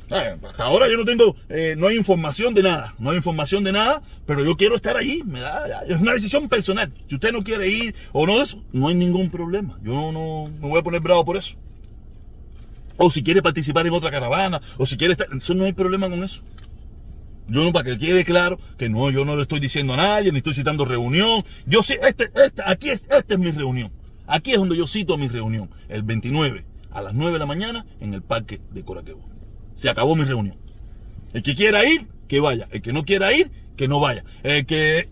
Hasta 0.09 0.63
ahora 0.63 0.89
yo 0.89 0.97
no 0.97 1.05
tengo, 1.05 1.35
eh, 1.47 1.75
no 1.77 1.87
hay 1.87 1.95
información 1.95 2.53
de 2.53 2.63
nada, 2.63 2.95
no 2.99 3.11
hay 3.11 3.17
información 3.17 3.63
de 3.63 3.71
nada, 3.71 4.01
pero 4.25 4.43
yo 4.43 4.57
quiero 4.57 4.75
estar 4.75 4.97
allí, 4.97 5.23
me 5.25 5.39
da, 5.39 5.83
es 5.87 5.99
una 5.99 6.13
decisión 6.13 6.49
personal. 6.49 6.91
Si 7.07 7.15
usted 7.15 7.31
no 7.31 7.43
quiere 7.43 7.69
ir 7.69 7.95
o 8.11 8.25
no 8.27 8.41
eso, 8.41 8.61
no 8.73 8.89
hay 8.89 8.95
ningún 8.95 9.29
problema. 9.29 9.79
Yo 9.83 9.93
no, 9.93 10.11
no 10.11 10.49
me 10.59 10.67
voy 10.67 10.79
a 10.79 10.83
poner 10.83 11.01
bravo 11.01 11.23
por 11.23 11.37
eso. 11.37 11.55
O 12.97 13.09
si 13.09 13.23
quiere 13.23 13.41
participar 13.41 13.87
en 13.87 13.93
otra 13.93 14.11
caravana, 14.11 14.61
o 14.77 14.85
si 14.85 14.97
quiere 14.97 15.13
estar, 15.13 15.27
eso 15.35 15.53
no 15.53 15.65
hay 15.65 15.73
problema 15.73 16.09
con 16.09 16.23
eso. 16.23 16.41
Yo 17.47 17.63
no, 17.63 17.73
para 17.73 17.85
que 17.85 17.99
quede 17.99 18.23
claro 18.23 18.59
que 18.77 18.89
no, 18.89 19.09
yo 19.09 19.25
no 19.25 19.35
le 19.35 19.41
estoy 19.41 19.59
diciendo 19.59 19.93
a 19.93 19.97
nadie, 19.97 20.31
ni 20.31 20.37
estoy 20.37 20.53
citando 20.53 20.85
reunión. 20.85 21.43
Yo 21.65 21.83
sí, 21.83 21.95
este, 22.01 22.31
este, 22.33 22.61
aquí 22.65 22.89
es, 22.89 23.01
esta 23.09 23.33
es 23.33 23.39
mi 23.39 23.51
reunión. 23.51 23.91
Aquí 24.27 24.51
es 24.51 24.57
donde 24.57 24.77
yo 24.77 24.87
cito 24.87 25.17
mi 25.17 25.27
reunión, 25.27 25.69
el 25.89 26.03
29 26.03 26.63
a 26.91 27.01
las 27.01 27.13
9 27.13 27.33
de 27.33 27.39
la 27.39 27.45
mañana 27.45 27.85
en 27.99 28.13
el 28.13 28.21
parque 28.21 28.61
de 28.71 28.83
Coraquebo. 28.83 29.21
Se 29.75 29.89
acabó 29.89 30.15
mi 30.15 30.25
reunión. 30.25 30.57
El 31.33 31.43
que 31.43 31.55
quiera 31.55 31.85
ir, 31.85 32.07
que 32.27 32.39
vaya. 32.39 32.67
El 32.71 32.81
que 32.81 32.93
no 32.93 33.03
quiera 33.03 33.33
ir, 33.33 33.51
que 33.75 33.87
no 33.87 33.99
vaya. 33.99 34.23
Que... 34.43 35.09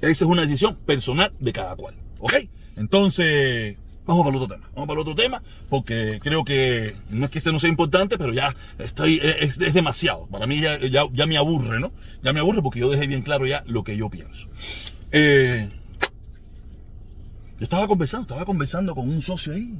Esa 0.00 0.24
es 0.24 0.30
una 0.30 0.42
decisión 0.42 0.76
personal 0.84 1.32
de 1.38 1.52
cada 1.52 1.76
cual. 1.76 1.94
¿Ok? 2.18 2.34
Entonces, 2.76 3.76
vamos 4.04 4.24
para 4.24 4.36
el 4.36 4.42
otro 4.42 4.56
tema. 4.56 4.68
Vamos 4.74 4.88
para 4.88 5.00
el 5.00 5.08
otro 5.08 5.14
tema 5.14 5.42
porque 5.68 6.18
creo 6.20 6.44
que 6.44 6.96
no 7.10 7.26
es 7.26 7.30
que 7.30 7.38
este 7.38 7.52
no 7.52 7.60
sea 7.60 7.70
importante, 7.70 8.18
pero 8.18 8.32
ya 8.32 8.54
estoy, 8.78 9.20
es, 9.22 9.58
demasiado. 9.58 10.26
Para 10.26 10.46
mí 10.46 10.60
ya, 10.60 10.78
ya, 10.78 11.26
me 11.26 11.36
aburre, 11.36 11.80
¿no? 11.80 11.92
Ya 12.22 12.32
me 12.32 12.40
aburre 12.40 12.62
porque 12.62 12.80
yo 12.80 12.90
dejé 12.90 13.06
bien 13.06 13.22
claro 13.22 13.46
ya 13.46 13.62
lo 13.66 13.84
que 13.84 13.96
yo 13.96 14.10
pienso. 14.10 14.48
Eh, 15.12 15.68
yo 17.58 17.64
estaba 17.64 17.86
conversando, 17.86 18.22
estaba 18.22 18.44
conversando 18.44 18.94
con 18.94 19.08
un 19.08 19.22
socio 19.22 19.52
ahí 19.52 19.78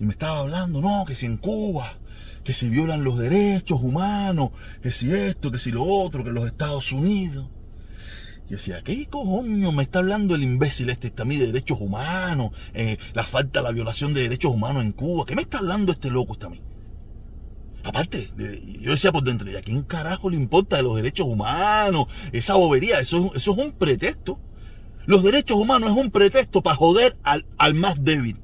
y 0.00 0.04
me 0.04 0.12
estaba 0.12 0.40
hablando, 0.40 0.80
no, 0.80 1.04
que 1.06 1.14
si 1.14 1.26
en 1.26 1.36
Cuba 1.36 1.96
que 2.44 2.52
si 2.52 2.68
violan 2.68 3.04
los 3.04 3.18
derechos 3.18 3.80
humanos, 3.82 4.50
que 4.82 4.92
si 4.92 5.12
esto, 5.12 5.50
que 5.52 5.58
si 5.58 5.70
lo 5.70 5.84
otro, 5.84 6.24
que 6.24 6.30
los 6.30 6.46
Estados 6.46 6.92
Unidos. 6.92 7.46
Y 8.48 8.52
decía, 8.52 8.82
¿qué 8.82 9.06
coño 9.06 9.72
me 9.72 9.82
está 9.82 10.00
hablando 10.00 10.34
el 10.34 10.42
imbécil 10.42 10.90
este, 10.90 11.12
a 11.16 11.24
mí 11.24 11.38
de 11.38 11.46
derechos 11.46 11.78
humanos? 11.80 12.50
Eh, 12.74 12.98
la 13.14 13.22
falta, 13.22 13.62
la 13.62 13.70
violación 13.70 14.12
de 14.12 14.22
derechos 14.22 14.52
humanos 14.52 14.82
en 14.84 14.92
Cuba. 14.92 15.24
¿Qué 15.24 15.36
me 15.36 15.42
está 15.42 15.58
hablando 15.58 15.92
este 15.92 16.10
loco 16.10 16.34
este 16.34 16.46
a 16.46 16.50
mí? 16.50 16.60
Aparte, 17.84 18.30
yo 18.80 18.92
decía 18.92 19.10
por 19.10 19.24
dentro, 19.24 19.50
¿y 19.50 19.56
a 19.56 19.62
quién 19.62 19.82
carajo 19.82 20.30
le 20.30 20.36
importa 20.36 20.76
de 20.76 20.82
los 20.82 20.94
derechos 20.94 21.26
humanos? 21.26 22.06
Esa 22.30 22.54
bobería, 22.54 23.00
eso, 23.00 23.32
eso 23.34 23.52
es 23.52 23.58
un 23.58 23.72
pretexto. 23.72 24.38
Los 25.06 25.24
derechos 25.24 25.56
humanos 25.56 25.90
es 25.90 25.96
un 25.96 26.10
pretexto 26.10 26.62
para 26.62 26.76
joder 26.76 27.16
al, 27.24 27.44
al 27.58 27.74
más 27.74 28.04
débil. 28.04 28.36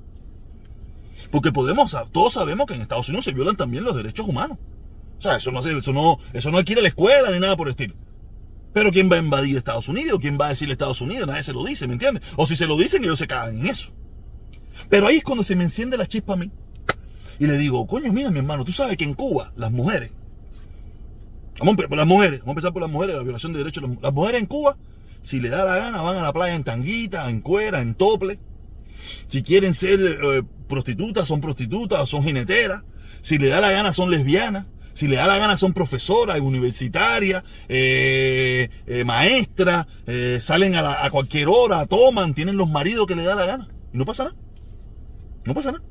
Porque 1.30 1.52
podemos, 1.52 1.96
todos 2.12 2.34
sabemos 2.34 2.66
que 2.66 2.74
en 2.74 2.82
Estados 2.82 3.08
Unidos 3.08 3.24
se 3.24 3.32
violan 3.32 3.56
también 3.56 3.84
los 3.84 3.96
derechos 3.96 4.26
humanos. 4.26 4.58
O 5.18 5.20
sea, 5.20 5.36
eso 5.36 5.50
no, 5.50 5.60
eso 5.60 5.92
no, 5.92 6.18
eso 6.32 6.50
no 6.50 6.58
adquiere 6.58 6.82
la 6.82 6.88
escuela 6.88 7.30
ni 7.30 7.40
nada 7.40 7.56
por 7.56 7.68
el 7.68 7.72
estilo. 7.72 7.94
Pero 8.72 8.92
¿quién 8.92 9.10
va 9.10 9.16
a 9.16 9.20
invadir 9.20 9.56
Estados 9.56 9.88
Unidos? 9.88 10.20
¿Quién 10.20 10.38
va 10.40 10.46
a 10.46 10.50
decirle 10.50 10.72
Estados 10.72 11.00
Unidos? 11.00 11.26
Nadie 11.26 11.42
se 11.42 11.52
lo 11.52 11.64
dice, 11.64 11.86
¿me 11.86 11.94
entiendes? 11.94 12.22
O 12.36 12.46
si 12.46 12.54
se 12.54 12.66
lo 12.66 12.76
dicen, 12.76 13.02
ellos 13.02 13.18
se 13.18 13.26
cagan 13.26 13.58
en 13.58 13.66
eso. 13.66 13.92
Pero 14.88 15.06
ahí 15.06 15.16
es 15.16 15.24
cuando 15.24 15.42
se 15.42 15.56
me 15.56 15.64
enciende 15.64 15.96
la 15.96 16.06
chispa 16.06 16.34
a 16.34 16.36
mí. 16.36 16.50
Y 17.38 17.46
le 17.46 17.56
digo, 17.56 17.86
coño, 17.86 18.12
mira, 18.12 18.30
mi 18.30 18.38
hermano, 18.38 18.64
tú 18.64 18.72
sabes 18.72 18.96
que 18.96 19.04
en 19.04 19.14
Cuba 19.14 19.52
las 19.56 19.70
mujeres, 19.70 20.10
vamos 21.58 21.76
a 21.78 21.96
las 21.96 22.06
mujeres, 22.06 22.40
vamos 22.40 22.48
a 22.48 22.52
empezar 22.52 22.72
por 22.72 22.82
las 22.82 22.90
mujeres, 22.90 23.16
la 23.16 23.22
violación 23.22 23.52
de 23.52 23.58
derechos. 23.58 23.84
Las 24.02 24.12
mujeres 24.12 24.40
en 24.40 24.46
Cuba, 24.46 24.76
si 25.22 25.40
le 25.40 25.48
da 25.48 25.64
la 25.64 25.76
gana, 25.76 26.02
van 26.02 26.16
a 26.16 26.22
la 26.22 26.32
playa 26.32 26.54
en 26.54 26.64
tanguita, 26.64 27.28
en 27.28 27.40
cuera, 27.40 27.80
en 27.80 27.94
tople. 27.94 28.38
Si 29.28 29.42
quieren 29.42 29.74
ser 29.74 30.00
eh, 30.00 30.42
prostitutas, 30.68 31.28
son 31.28 31.40
prostitutas, 31.40 32.08
son 32.08 32.22
jineteras. 32.22 32.82
Si 33.22 33.38
le 33.38 33.48
da 33.48 33.60
la 33.60 33.70
gana, 33.70 33.92
son 33.92 34.10
lesbianas. 34.10 34.66
Si 34.94 35.06
le 35.06 35.16
da 35.16 35.26
la 35.26 35.38
gana, 35.38 35.56
son 35.56 35.72
profesoras, 35.74 36.40
universitarias, 36.40 37.44
eh, 37.68 38.68
eh, 38.86 39.04
maestras, 39.04 39.86
salen 40.40 40.74
a, 40.74 41.04
a 41.04 41.10
cualquier 41.10 41.46
hora, 41.48 41.86
toman, 41.86 42.34
tienen 42.34 42.56
los 42.56 42.68
maridos 42.68 43.06
que 43.06 43.14
le 43.14 43.22
da 43.22 43.36
la 43.36 43.46
gana. 43.46 43.68
Y 43.92 43.98
no 43.98 44.04
pasa 44.04 44.24
nada. 44.24 44.36
No 45.44 45.54
pasa 45.54 45.70
nada. 45.70 45.84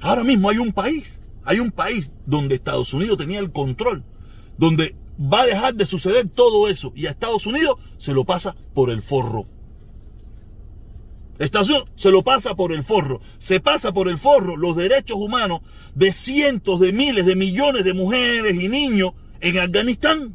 Ahora 0.00 0.22
mismo 0.22 0.50
hay 0.50 0.58
un 0.58 0.70
país, 0.72 1.22
hay 1.44 1.60
un 1.60 1.70
país 1.70 2.12
donde 2.26 2.56
Estados 2.56 2.92
Unidos 2.92 3.16
tenía 3.16 3.38
el 3.38 3.52
control, 3.52 4.04
donde 4.58 4.94
va 5.18 5.42
a 5.42 5.46
dejar 5.46 5.74
de 5.74 5.86
suceder 5.86 6.28
todo 6.28 6.68
eso 6.68 6.92
y 6.94 7.06
a 7.06 7.10
Estados 7.10 7.46
Unidos 7.46 7.78
se 7.96 8.12
lo 8.12 8.24
pasa 8.24 8.54
por 8.74 8.90
el 8.90 9.00
forro. 9.00 9.46
Unidos 11.38 11.84
se 11.96 12.10
lo 12.10 12.22
pasa 12.22 12.54
por 12.54 12.72
el 12.72 12.84
forro. 12.84 13.20
Se 13.38 13.60
pasa 13.60 13.92
por 13.92 14.08
el 14.08 14.18
forro 14.18 14.56
los 14.56 14.76
derechos 14.76 15.16
humanos 15.16 15.60
de 15.94 16.12
cientos 16.12 16.80
de 16.80 16.92
miles 16.92 17.26
de 17.26 17.36
millones 17.36 17.84
de 17.84 17.94
mujeres 17.94 18.54
y 18.54 18.68
niños 18.68 19.12
en 19.40 19.58
Afganistán. 19.58 20.34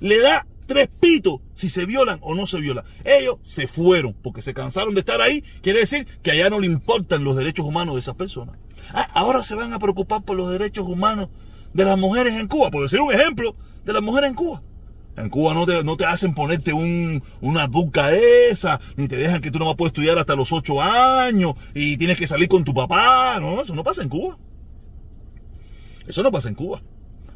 Le 0.00 0.20
da 0.20 0.46
tres 0.66 0.88
pitos 1.00 1.40
si 1.54 1.68
se 1.68 1.84
violan 1.84 2.18
o 2.22 2.34
no 2.34 2.46
se 2.46 2.60
violan. 2.60 2.84
Ellos 3.04 3.36
se 3.44 3.66
fueron 3.66 4.14
porque 4.14 4.42
se 4.42 4.54
cansaron 4.54 4.94
de 4.94 5.00
estar 5.00 5.20
ahí. 5.20 5.42
Quiere 5.62 5.80
decir 5.80 6.06
que 6.22 6.32
allá 6.32 6.50
no 6.50 6.60
le 6.60 6.66
importan 6.66 7.24
los 7.24 7.36
derechos 7.36 7.66
humanos 7.66 7.94
de 7.94 8.00
esas 8.00 8.16
personas. 8.16 8.56
Ah, 8.92 9.08
ahora 9.14 9.42
se 9.42 9.54
van 9.54 9.72
a 9.72 9.78
preocupar 9.78 10.22
por 10.22 10.36
los 10.36 10.50
derechos 10.50 10.86
humanos 10.86 11.28
de 11.74 11.84
las 11.84 11.98
mujeres 11.98 12.34
en 12.34 12.48
Cuba. 12.48 12.70
Por 12.70 12.82
decir 12.82 13.00
un 13.00 13.12
ejemplo 13.12 13.54
de 13.84 13.92
las 13.92 14.02
mujeres 14.02 14.30
en 14.30 14.36
Cuba. 14.36 14.62
En 15.16 15.28
Cuba 15.28 15.54
no 15.54 15.66
te, 15.66 15.82
no 15.84 15.96
te 15.96 16.06
hacen 16.06 16.34
ponerte 16.34 16.72
un, 16.72 17.22
una 17.40 17.66
duca 17.66 18.14
esa, 18.14 18.80
ni 18.96 19.08
te 19.08 19.16
dejan 19.16 19.40
que 19.40 19.50
tú 19.50 19.58
no 19.58 19.66
vas 19.66 19.74
a 19.74 19.76
poder 19.76 19.90
estudiar 19.90 20.18
hasta 20.18 20.36
los 20.36 20.52
ocho 20.52 20.80
años 20.80 21.54
y 21.74 21.96
tienes 21.96 22.18
que 22.18 22.26
salir 22.26 22.48
con 22.48 22.64
tu 22.64 22.72
papá. 22.72 23.38
No, 23.40 23.60
eso 23.60 23.74
no 23.74 23.82
pasa 23.82 24.02
en 24.02 24.08
Cuba. 24.08 24.38
Eso 26.06 26.22
no 26.22 26.30
pasa 26.30 26.48
en 26.48 26.54
Cuba. 26.54 26.82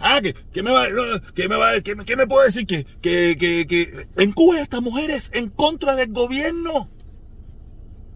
Ah, 0.00 0.20
que, 0.20 0.62
me 0.62 0.70
va, 0.70 0.86
que 1.34 1.48
me 1.48 1.56
va, 1.56 1.80
que, 1.80 2.16
me 2.16 2.26
puede 2.26 2.46
decir 2.46 2.66
que, 2.66 2.84
que, 3.00 3.36
que, 3.38 3.66
que 3.66 4.06
en 4.16 4.32
Cuba 4.32 4.60
esta 4.60 4.80
mujeres 4.80 5.30
en 5.34 5.48
contra 5.50 5.94
del 5.94 6.12
gobierno 6.12 6.90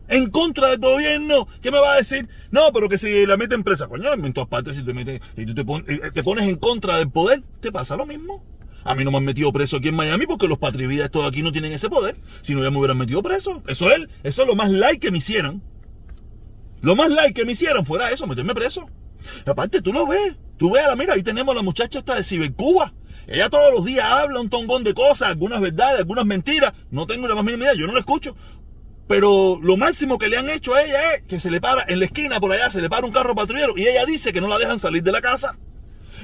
en 0.09 0.31
contra 0.31 0.71
del 0.71 0.81
gobierno. 0.81 1.47
¿Qué 1.61 1.71
me 1.71 1.81
va 1.81 1.95
a 1.95 1.97
decir? 1.97 2.29
No, 2.51 2.73
pero 2.73 2.89
que 2.89 2.99
si 2.99 3.27
la 3.27 3.37
meten 3.37 3.63
presa, 3.63 3.87
coño, 3.87 4.13
en 4.13 4.33
todas 4.33 4.49
partes, 4.49 4.77
si 4.77 4.85
te 4.85 4.95
metes 4.95 5.21
y 5.37 5.47
tú 5.47 5.55
te, 5.55 5.93
eh, 5.93 6.11
te, 6.13 6.23
pones 6.23 6.49
en 6.49 6.57
contra 6.57 6.99
del 6.99 7.11
poder, 7.11 7.43
te 7.61 7.71
pasa 7.71 7.97
lo 7.97 8.07
mismo. 8.07 8.43
A 8.89 8.95
mí 8.95 9.05
no 9.05 9.11
me 9.11 9.19
han 9.19 9.25
metido 9.25 9.53
preso 9.53 9.77
aquí 9.77 9.89
en 9.89 9.97
Miami 9.97 10.27
porque 10.27 10.49
los 10.49 10.57
patrividas 10.57 11.05
estos 11.05 11.29
aquí 11.29 11.43
no 11.43 11.53
tienen 11.53 11.73
ese 11.73 11.91
poder. 11.91 12.17
Si 12.41 12.55
no, 12.55 12.63
ya 12.63 12.71
me 12.71 12.79
hubieran 12.79 12.97
metido 12.97 13.23
preso. 13.23 13.63
Eso 13.67 13.91
es, 13.91 14.09
eso 14.23 14.43
es 14.43 14.49
lo 14.49 14.55
más 14.55 14.71
like 14.71 14.99
que 14.99 15.11
me 15.11 15.19
hicieran. 15.19 15.63
Lo 16.81 16.97
más 16.97 17.11
like 17.11 17.35
que 17.35 17.45
me 17.45 17.53
hicieran 17.53 17.85
fuera 17.85 18.11
eso, 18.11 18.27
meterme 18.27 18.55
preso. 18.55 18.89
aparte, 19.45 19.83
tú 19.83 19.93
lo 19.93 20.07
ves. 20.07 20.37
Tú 20.57 20.71
ves, 20.71 20.85
mira, 20.97 21.13
ahí 21.13 21.23
tenemos 21.23 21.53
a 21.53 21.57
la 21.57 21.63
muchacha 21.63 21.99
esta 21.99 22.15
de 22.15 22.25
Cibercuba. 22.25 22.95
Ella 23.27 23.51
todos 23.51 23.75
los 23.75 23.85
días 23.85 24.07
habla 24.07 24.41
un 24.41 24.49
tongón 24.49 24.85
de 24.85 24.95
cosas, 24.95 25.29
algunas 25.29 25.61
verdades, 25.61 25.99
algunas 25.99 26.25
mentiras. 26.25 26.73
No 26.91 27.07
tengo 27.07 27.29
la 27.29 27.35
más 27.35 27.45
mínima 27.45 27.65
idea, 27.65 27.75
yo 27.75 27.87
no 27.87 27.93
la 27.93 28.01
escucho. 28.01 28.35
Pero 29.07 29.59
lo 29.63 29.77
máximo 29.77 30.19
que 30.19 30.29
le 30.29 30.39
han 30.39 30.49
hecho 30.49 30.75
a 30.75 30.83
ella 30.83 31.15
es 31.15 31.27
que 31.27 31.41
se 31.41 31.51
le 31.51 31.61
para 31.61 31.85
en 31.89 31.99
la 31.99 32.07
esquina 32.07 32.41
por 32.41 32.53
allá, 32.53 32.71
se 32.71 32.81
le 32.81 32.89
para 32.89 33.07
un 33.07 33.13
carro 33.13 33.35
patrullero 33.35 33.75
y 33.77 33.87
ella 33.87 34.07
dice 34.07 34.33
que 34.33 34.41
no 34.41 34.49
la 34.49 34.57
dejan 34.57 34.81
salir 34.81 35.03
de 35.03 35.13
la 35.13 35.21
casa. 35.21 35.59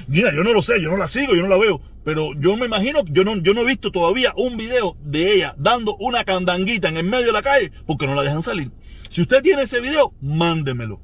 Mira, 0.07 0.33
yo 0.35 0.43
no 0.43 0.53
lo 0.53 0.61
sé, 0.61 0.81
yo 0.81 0.91
no 0.91 0.97
la 0.97 1.07
sigo, 1.07 1.35
yo 1.35 1.41
no 1.41 1.47
la 1.47 1.57
veo. 1.57 1.81
Pero 2.03 2.33
yo 2.39 2.55
me 2.55 2.67
imagino, 2.67 3.03
yo 3.05 3.23
no, 3.23 3.35
yo 3.37 3.53
no 3.53 3.61
he 3.61 3.65
visto 3.65 3.91
todavía 3.91 4.33
un 4.35 4.57
video 4.57 4.95
de 5.01 5.33
ella 5.33 5.55
dando 5.57 5.95
una 5.97 6.23
candanguita 6.23 6.89
en 6.89 6.97
el 6.97 7.05
medio 7.05 7.27
de 7.27 7.31
la 7.31 7.41
calle 7.41 7.71
porque 7.87 8.05
no 8.05 8.13
la 8.13 8.21
dejan 8.21 8.43
salir. 8.43 8.71
Si 9.09 9.21
usted 9.21 9.41
tiene 9.41 9.63
ese 9.63 9.81
video, 9.81 10.13
mándemelo 10.21 11.01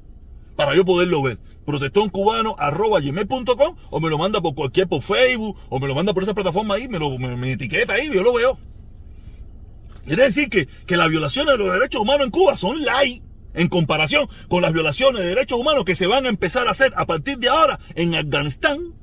para 0.56 0.76
yo 0.76 0.84
poderlo 0.84 1.22
ver. 1.22 1.38
Gmail.com 1.66 3.76
o 3.90 4.00
me 4.00 4.10
lo 4.10 4.18
manda 4.18 4.40
por 4.40 4.54
cualquier, 4.54 4.88
por 4.88 5.02
Facebook 5.02 5.56
o 5.68 5.80
me 5.80 5.88
lo 5.88 5.94
manda 5.94 6.12
por 6.12 6.22
esa 6.22 6.34
plataforma 6.34 6.74
ahí, 6.74 6.88
me 6.88 6.98
lo 6.98 7.18
me 7.18 7.52
etiqueta 7.52 7.94
ahí, 7.94 8.10
yo 8.12 8.22
lo 8.22 8.32
veo. 8.32 8.58
Quiere 10.06 10.24
decir 10.24 10.48
que, 10.48 10.68
que 10.86 10.96
las 10.96 11.08
violaciones 11.08 11.56
de 11.56 11.64
los 11.64 11.72
derechos 11.72 12.02
humanos 12.02 12.26
en 12.26 12.30
Cuba 12.30 12.56
son 12.56 12.82
light 12.82 13.22
en 13.54 13.68
comparación 13.68 14.28
con 14.48 14.62
las 14.62 14.72
violaciones 14.72 15.22
de 15.22 15.28
derechos 15.28 15.60
humanos 15.60 15.84
que 15.84 15.94
se 15.94 16.06
van 16.06 16.26
a 16.26 16.28
empezar 16.28 16.68
a 16.68 16.72
hacer 16.72 16.92
a 16.96 17.06
partir 17.06 17.38
de 17.38 17.48
ahora 17.48 17.78
en 17.94 18.14
Afganistán. 18.14 18.94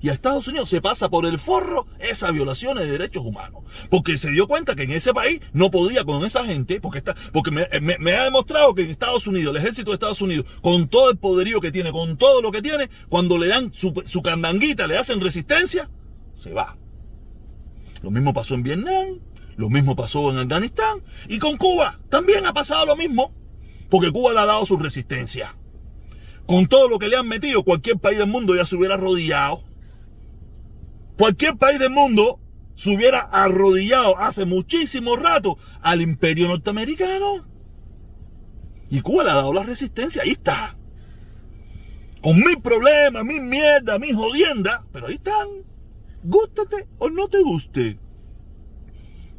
Y 0.00 0.10
a 0.10 0.12
Estados 0.12 0.46
Unidos 0.46 0.68
se 0.68 0.80
pasa 0.80 1.08
por 1.08 1.26
el 1.26 1.38
forro 1.38 1.86
esas 1.98 2.32
violaciones 2.32 2.84
de 2.84 2.92
derechos 2.92 3.24
humanos. 3.24 3.64
Porque 3.90 4.16
se 4.16 4.30
dio 4.30 4.46
cuenta 4.46 4.76
que 4.76 4.84
en 4.84 4.92
ese 4.92 5.12
país 5.12 5.40
no 5.52 5.70
podía 5.72 6.04
con 6.04 6.24
esa 6.24 6.44
gente, 6.44 6.80
porque, 6.80 6.98
está, 6.98 7.16
porque 7.32 7.50
me, 7.50 8.12
ha 8.12 8.24
demostrado 8.24 8.74
que 8.74 8.82
en 8.82 8.90
Estados 8.90 9.26
Unidos, 9.26 9.54
el 9.54 9.60
ejército 9.60 9.90
de 9.90 9.94
Estados 9.94 10.22
Unidos, 10.22 10.46
con 10.62 10.88
todo 10.88 11.10
el 11.10 11.18
poderío 11.18 11.60
que 11.60 11.72
tiene, 11.72 11.90
con 11.90 12.16
todo 12.16 12.42
lo 12.42 12.52
que 12.52 12.62
tiene, 12.62 12.90
cuando 13.08 13.38
le 13.38 13.48
dan 13.48 13.72
su, 13.74 13.92
su 14.06 14.22
candanguita, 14.22 14.86
le 14.86 14.96
hacen 14.96 15.20
resistencia, 15.20 15.90
se 16.32 16.52
va. 16.52 16.76
Lo 18.02 18.12
mismo 18.12 18.32
pasó 18.32 18.54
en 18.54 18.62
Vietnam, 18.62 19.18
lo 19.56 19.68
mismo 19.68 19.96
pasó 19.96 20.30
en 20.30 20.38
Afganistán. 20.38 21.02
Y 21.28 21.40
con 21.40 21.56
Cuba 21.56 21.98
también 22.08 22.46
ha 22.46 22.52
pasado 22.52 22.86
lo 22.86 22.96
mismo. 22.96 23.34
Porque 23.88 24.10
Cuba 24.10 24.32
le 24.32 24.40
ha 24.40 24.46
dado 24.46 24.66
su 24.66 24.76
resistencia. 24.76 25.56
Con 26.46 26.66
todo 26.66 26.88
lo 26.88 26.98
que 26.98 27.08
le 27.08 27.16
han 27.16 27.28
metido, 27.28 27.62
cualquier 27.62 27.98
país 27.98 28.18
del 28.18 28.28
mundo 28.28 28.54
ya 28.54 28.66
se 28.66 28.76
hubiera 28.76 28.94
arrodillado. 28.94 29.64
Cualquier 31.16 31.56
país 31.56 31.78
del 31.78 31.90
mundo 31.90 32.40
se 32.74 32.94
hubiera 32.94 33.20
arrodillado 33.20 34.16
hace 34.18 34.44
muchísimo 34.44 35.16
rato 35.16 35.58
al 35.82 36.00
imperio 36.00 36.48
norteamericano. 36.48 37.46
Y 38.90 39.00
Cuba 39.00 39.24
le 39.24 39.30
ha 39.30 39.34
dado 39.34 39.52
la 39.52 39.64
resistencia. 39.64 40.22
Ahí 40.22 40.30
está. 40.30 40.76
Con 42.22 42.36
mis 42.36 42.56
problemas, 42.56 43.24
mis 43.24 43.42
mierdas, 43.42 44.00
mis 44.00 44.14
jodiendas. 44.14 44.82
Pero 44.92 45.08
ahí 45.08 45.14
están. 45.14 45.48
Gústate 46.22 46.88
o 46.98 47.10
no 47.10 47.28
te 47.28 47.40
guste 47.42 47.98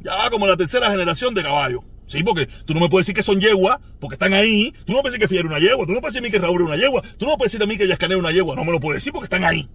ya 0.02 0.14
va 0.14 0.30
como 0.30 0.46
la 0.46 0.56
tercera 0.56 0.90
generación 0.90 1.34
de 1.34 1.42
caballos. 1.42 1.82
Sí, 2.10 2.24
porque 2.24 2.48
tú 2.64 2.74
no 2.74 2.80
me 2.80 2.88
puedes 2.88 3.06
decir 3.06 3.14
que 3.14 3.22
son 3.22 3.40
yeguas, 3.40 3.78
porque 4.00 4.14
están 4.14 4.32
ahí. 4.32 4.72
Tú 4.84 4.90
no 4.90 4.96
me 4.96 5.02
puedes 5.02 5.12
decir 5.12 5.20
que 5.20 5.28
Fier 5.28 5.44
es 5.44 5.50
una 5.52 5.60
yegua. 5.60 5.86
Tú 5.86 5.92
no 5.92 6.00
puedes 6.00 6.12
decir 6.12 6.24
a 6.24 6.26
mí 6.26 6.32
que 6.32 6.40
Raúl 6.40 6.62
es 6.62 6.66
una 6.66 6.76
yegua. 6.76 7.02
Tú 7.02 7.24
no 7.24 7.36
puedes 7.36 7.52
decir 7.52 7.62
a 7.62 7.66
mí 7.66 7.78
que 7.78 7.86
Yascané 7.86 8.14
es 8.14 8.18
una 8.18 8.32
yegua. 8.32 8.56
No 8.56 8.64
me 8.64 8.72
lo 8.72 8.80
puedes 8.80 8.96
decir 8.96 9.12
porque 9.12 9.26
están 9.26 9.44
ahí. 9.44 9.70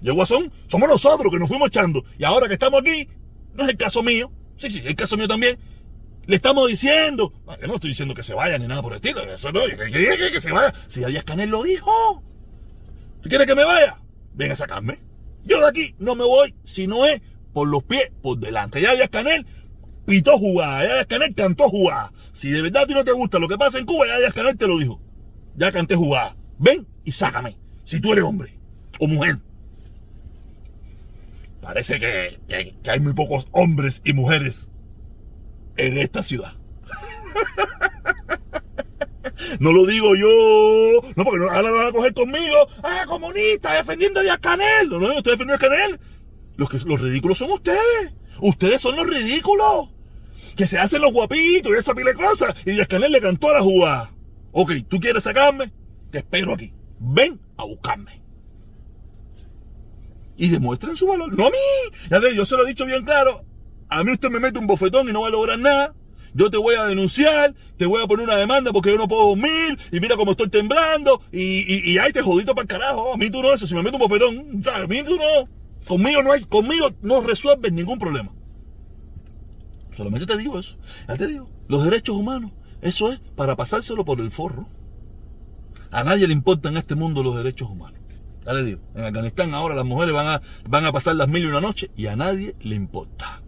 Yeguas 0.00 0.30
son, 0.30 0.50
somos 0.66 0.88
nosotros 0.88 1.30
que 1.30 1.38
nos 1.38 1.46
fuimos 1.46 1.68
echando. 1.68 2.02
Y 2.18 2.24
ahora 2.24 2.48
que 2.48 2.54
estamos 2.54 2.80
aquí, 2.80 3.06
no 3.52 3.64
es 3.64 3.68
el 3.68 3.76
caso 3.76 4.02
mío. 4.02 4.32
Sí, 4.56 4.70
sí, 4.70 4.78
es 4.78 4.86
el 4.86 4.96
caso 4.96 5.18
mío 5.18 5.28
también. 5.28 5.58
Le 6.24 6.36
estamos 6.36 6.70
diciendo. 6.70 7.34
yo 7.60 7.66
no 7.66 7.74
estoy 7.74 7.90
diciendo 7.90 8.14
que 8.14 8.22
se 8.22 8.32
vaya 8.32 8.56
ni 8.56 8.66
nada 8.66 8.80
por 8.80 8.92
el 8.92 8.96
estilo. 8.96 9.20
Eso 9.20 9.52
no, 9.52 9.60
que, 9.66 10.40
se 10.40 10.52
vaya. 10.52 10.72
Si 10.88 11.00
ya 11.02 11.10
Yascané 11.10 11.46
lo 11.46 11.64
dijo. 11.64 12.22
¿Tú 13.20 13.28
quieres 13.28 13.46
que 13.46 13.54
me 13.54 13.64
vaya? 13.64 13.98
Ven 14.32 14.52
a 14.52 14.56
sacarme. 14.56 15.00
Yo 15.44 15.60
de 15.60 15.68
aquí 15.68 15.94
no 15.98 16.14
me 16.14 16.24
voy 16.24 16.54
si 16.64 16.86
no 16.86 17.04
es 17.04 17.20
por 17.52 17.68
los 17.68 17.84
pies, 17.84 18.10
por 18.22 18.38
delante. 18.38 18.80
Ya 18.80 19.08
Canel 19.08 19.46
pitó 20.06 20.38
jugada, 20.38 20.84
ya 20.84 20.94
Díaz 20.94 21.06
Canel 21.06 21.34
cantó 21.34 21.68
jugada. 21.68 22.12
Si 22.32 22.50
de 22.50 22.62
verdad 22.62 22.84
a 22.84 22.86
ti 22.86 22.94
no 22.94 23.04
te 23.04 23.12
gusta 23.12 23.38
lo 23.38 23.48
que 23.48 23.58
pasa 23.58 23.78
en 23.78 23.86
Cuba, 23.86 24.06
ya 24.06 24.18
Díaz 24.18 24.34
Canel 24.34 24.56
te 24.56 24.66
lo 24.66 24.78
dijo. 24.78 25.00
Ya 25.56 25.72
canté 25.72 25.94
jugada. 25.96 26.36
Ven 26.58 26.86
y 27.04 27.12
sácame, 27.12 27.58
si 27.84 28.00
tú 28.00 28.12
eres 28.12 28.24
hombre 28.24 28.58
o 28.98 29.06
mujer. 29.06 29.38
Parece 31.60 31.98
que, 31.98 32.38
hay 32.88 33.00
muy 33.00 33.12
pocos 33.12 33.48
hombres 33.50 34.00
y 34.04 34.12
mujeres 34.12 34.70
en 35.76 35.98
esta 35.98 36.22
ciudad. 36.22 36.54
No 39.60 39.72
lo 39.72 39.86
digo 39.86 40.14
yo. 40.16 40.28
No, 41.14 41.24
porque 41.24 41.38
no, 41.38 41.50
ahora 41.50 41.68
lo 41.68 41.76
van 41.76 41.88
a 41.88 41.92
coger 41.92 42.14
conmigo. 42.14 42.56
Ah, 42.82 43.04
comunista, 43.06 43.74
defendiendo 43.74 44.20
a 44.20 44.38
Canel. 44.38 44.88
No, 44.88 44.98
no, 44.98 45.12
estoy 45.12 45.32
defendiendo 45.32 45.54
a 45.54 45.58
Canel. 45.58 46.00
Los, 46.56 46.68
que, 46.68 46.78
los 46.78 47.00
ridículos 47.00 47.38
son 47.38 47.52
ustedes. 47.52 48.12
Ustedes 48.40 48.80
son 48.80 48.96
los 48.96 49.06
ridículos. 49.06 49.90
Que 50.56 50.66
se 50.66 50.78
hacen 50.78 51.02
los 51.02 51.12
guapitos 51.12 51.72
y 51.72 51.76
esa 51.76 51.94
pile 51.94 52.12
de 52.12 52.16
cosas. 52.16 52.54
Y 52.64 52.72
Díaz 52.72 52.88
Canel 52.88 53.12
le 53.12 53.20
cantó 53.20 53.50
a 53.50 53.54
la 53.54 53.62
jugada. 53.62 54.12
Ok, 54.52 54.72
¿tú 54.88 54.98
quieres 54.98 55.22
sacarme? 55.22 55.70
Te 56.10 56.18
espero 56.18 56.54
aquí. 56.54 56.72
Ven 56.98 57.38
a 57.56 57.64
buscarme. 57.64 58.22
Y 60.36 60.48
demuestren 60.48 60.96
su 60.96 61.06
valor. 61.06 61.36
No 61.36 61.46
a 61.46 61.50
mí. 61.50 61.56
Ya 62.10 62.20
yo 62.34 62.44
se 62.44 62.56
lo 62.56 62.64
he 62.64 62.68
dicho 62.68 62.86
bien 62.86 63.04
claro. 63.04 63.44
A 63.88 64.02
mí 64.02 64.12
usted 64.12 64.30
me 64.30 64.40
mete 64.40 64.58
un 64.58 64.66
bofetón 64.66 65.08
y 65.08 65.12
no 65.12 65.22
va 65.22 65.28
a 65.28 65.30
lograr 65.30 65.58
nada. 65.58 65.94
Yo 66.34 66.50
te 66.50 66.58
voy 66.58 66.74
a 66.74 66.84
denunciar, 66.84 67.54
te 67.78 67.86
voy 67.86 68.02
a 68.02 68.06
poner 68.06 68.26
una 68.26 68.36
demanda 68.36 68.70
porque 68.70 68.90
yo 68.90 68.98
no 68.98 69.08
puedo 69.08 69.28
dormir, 69.28 69.78
y 69.90 70.00
mira 70.00 70.16
cómo 70.16 70.32
estoy 70.32 70.50
temblando, 70.50 71.22
y, 71.32 71.90
y, 71.90 71.96
ahí 71.96 72.12
te 72.12 72.20
jodito 72.20 72.54
para 72.54 72.64
el 72.64 72.68
carajo. 72.68 73.14
A 73.14 73.16
mí 73.16 73.30
tú 73.30 73.40
no 73.40 73.54
eso, 73.54 73.66
si 73.66 73.74
me 73.74 73.82
meto 73.82 73.96
un 73.96 74.02
bofetón, 74.02 74.62
a 74.70 74.86
mí 74.86 75.02
tú 75.02 75.16
no. 75.16 75.48
Conmigo 75.86 76.22
no 76.22 76.32
hay, 76.32 76.44
conmigo 76.44 76.90
no 77.00 77.22
resuelves 77.22 77.72
ningún 77.72 77.98
problema. 77.98 78.35
Solamente 79.96 80.26
te 80.26 80.36
digo 80.36 80.58
eso. 80.58 80.76
Ya 81.08 81.16
te 81.16 81.26
digo, 81.26 81.48
los 81.68 81.84
derechos 81.84 82.16
humanos, 82.16 82.52
eso 82.82 83.12
es 83.12 83.20
para 83.34 83.56
pasárselo 83.56 84.04
por 84.04 84.20
el 84.20 84.30
forro. 84.30 84.68
A 85.90 86.04
nadie 86.04 86.26
le 86.26 86.34
importan 86.34 86.74
en 86.74 86.78
este 86.78 86.94
mundo 86.94 87.22
los 87.22 87.36
derechos 87.36 87.70
humanos. 87.70 88.00
Ya 88.44 88.52
le 88.52 88.64
digo, 88.64 88.80
en 88.94 89.04
Afganistán 89.04 89.54
ahora 89.54 89.74
las 89.74 89.84
mujeres 89.84 90.14
van 90.14 90.28
a, 90.28 90.42
van 90.68 90.84
a 90.84 90.92
pasar 90.92 91.16
las 91.16 91.28
mil 91.28 91.42
y 91.42 91.46
una 91.46 91.60
noche 91.60 91.90
y 91.96 92.06
a 92.06 92.14
nadie 92.14 92.54
le 92.60 92.76
importa. 92.76 93.42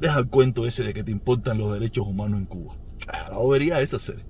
Deja 0.00 0.18
el 0.18 0.28
cuento 0.28 0.66
ese 0.66 0.82
de 0.82 0.94
que 0.94 1.04
te 1.04 1.12
importan 1.12 1.58
los 1.58 1.72
derechos 1.72 2.06
humanos 2.06 2.40
en 2.40 2.46
Cuba. 2.46 2.74
Ah, 3.06 3.28
la 3.30 3.36
bobería 3.36 3.80
esa, 3.80 3.98
hacer. 3.98 4.24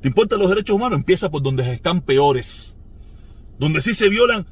¿Te 0.00 0.08
importan 0.08 0.38
los 0.38 0.48
derechos 0.48 0.76
humanos? 0.76 0.98
Empieza 0.98 1.30
por 1.30 1.42
donde 1.42 1.70
están 1.72 2.02
peores. 2.02 2.76
Donde 3.58 3.80
sí 3.80 3.94
se 3.94 4.08
violan 4.08 4.46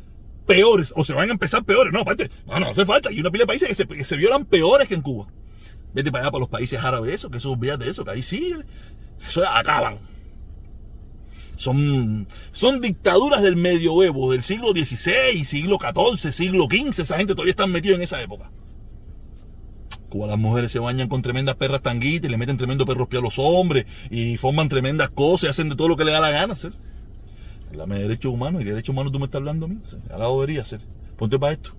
peores. 0.47 0.93
O 0.97 1.05
se 1.05 1.13
van 1.13 1.29
a 1.29 1.33
empezar 1.33 1.65
peores. 1.65 1.93
No, 1.93 2.01
aparte, 2.01 2.31
no, 2.47 2.59
no 2.61 2.69
hace 2.69 2.87
falta. 2.87 3.11
Hay 3.11 3.21
una 3.21 3.31
pila 3.31 3.43
de 3.43 3.49
países 3.49 3.69
que 3.69 3.75
se, 3.75 3.87
que 3.87 4.05
se 4.05 4.17
violan 4.17 4.47
peores 4.47 4.89
que 4.89 4.95
en 4.95 5.03
Cuba. 5.03 5.27
Vete 5.95 6.11
para 6.11 6.25
allá, 6.25 6.33
para 6.33 6.41
los 6.41 6.49
países 6.49 6.83
árabes, 6.83 7.15
eso, 7.15 7.31
que 7.31 7.39
eso, 7.39 7.53
olvídate 7.53 7.85
de 7.85 7.91
eso, 7.93 8.05
que 8.05 8.11
ahí 8.11 8.23
sí, 8.23 8.53
eso 9.27 9.49
acaban. 9.49 9.99
Son, 11.57 12.27
son 12.51 12.81
dictaduras 12.81 13.41
del 13.43 13.57
medioevo, 13.57 14.33
del 14.33 14.43
siglo 14.43 14.73
XVI, 14.73 15.45
siglo 15.45 15.79
XIV, 15.81 16.33
siglo 16.33 16.65
XV. 16.65 17.03
Esa 17.03 17.17
gente 17.17 17.35
todavía 17.35 17.53
está 17.53 17.67
metida 17.67 17.95
en 17.95 18.03
esa 18.03 18.21
época. 18.21 18.51
Cuba 20.09 20.27
las 20.27 20.39
mujeres 20.39 20.73
se 20.73 20.79
bañan 20.79 21.09
con 21.09 21.23
tremendas 21.23 21.57
perras 21.57 21.83
tanguitas 21.83 22.29
y 22.29 22.31
le 22.31 22.39
meten 22.39 22.57
tremendo 22.57 22.85
perros 22.85 23.09
pie 23.09 23.19
a 23.21 23.23
los 23.23 23.39
hombres 23.39 23.87
y 24.11 24.37
forman 24.37 24.69
tremendas 24.69 25.11
cosas 25.11 25.45
y 25.45 25.51
hacen 25.51 25.69
de 25.69 25.77
todo 25.77 25.89
lo 25.89 25.97
que 25.97 26.05
le 26.05 26.13
da 26.13 26.21
la 26.21 26.31
gana 26.31 26.55
hacer. 26.55 26.73
Háblame 27.71 27.97
de 27.97 28.03
derechos 28.03 28.33
humanos 28.33 28.63
y 28.63 28.65
de 28.65 28.71
derechos 28.71 28.93
humanos 28.93 29.13
tú 29.13 29.19
me 29.19 29.27
estás 29.27 29.41
hablando 29.41 29.67
a 29.67 29.69
mí. 29.69 29.79
A 30.13 30.19
la 30.19 30.29
debería 30.29 30.63
hacer. 30.63 30.81
Ponte 31.17 31.39
para 31.39 31.53
esto. 31.53 31.71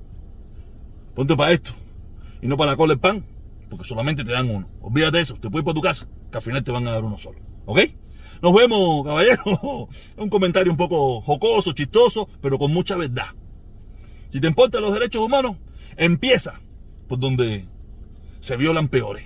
Ponte 1.16 1.36
para 1.36 1.52
esto. 1.52 1.72
Y 2.42 2.48
no 2.48 2.58
para 2.58 2.72
la 2.72 2.78
cola 2.78 2.94
el 2.94 3.00
pan. 3.00 3.26
Porque 3.70 3.84
solamente 3.84 4.24
te 4.24 4.32
dan 4.32 4.50
uno. 4.50 4.70
Olvídate 4.82 5.18
de 5.18 5.24
eso. 5.24 5.36
Te 5.36 5.50
puedes 5.50 5.62
ir 5.62 5.66
para 5.66 5.76
tu 5.76 5.82
casa. 5.82 6.08
Que 6.32 6.38
al 6.38 6.44
final 6.44 6.64
te 6.64 6.72
van 6.72 6.88
a 6.88 6.92
dar 6.92 7.04
uno 7.04 7.18
solo. 7.18 7.40
¿Ok? 7.66 7.80
Nos 8.42 8.54
vemos, 8.54 9.04
caballero. 9.06 9.44
Un 10.18 10.30
comentario 10.30 10.72
un 10.72 10.78
poco 10.78 11.22
jocoso, 11.22 11.74
chistoso, 11.74 12.30
pero 12.42 12.60
con 12.60 12.72
mucha 12.72 12.96
verdad. 12.96 13.28
Si 14.32 14.40
te 14.40 14.48
importan 14.48 14.82
los 14.82 14.94
derechos 14.94 15.22
humanos, 15.22 15.58
empieza 15.96 16.60
por 17.08 17.20
donde 17.20 17.66
se 18.40 18.58
violan 18.58 18.90
peores. 18.90 19.26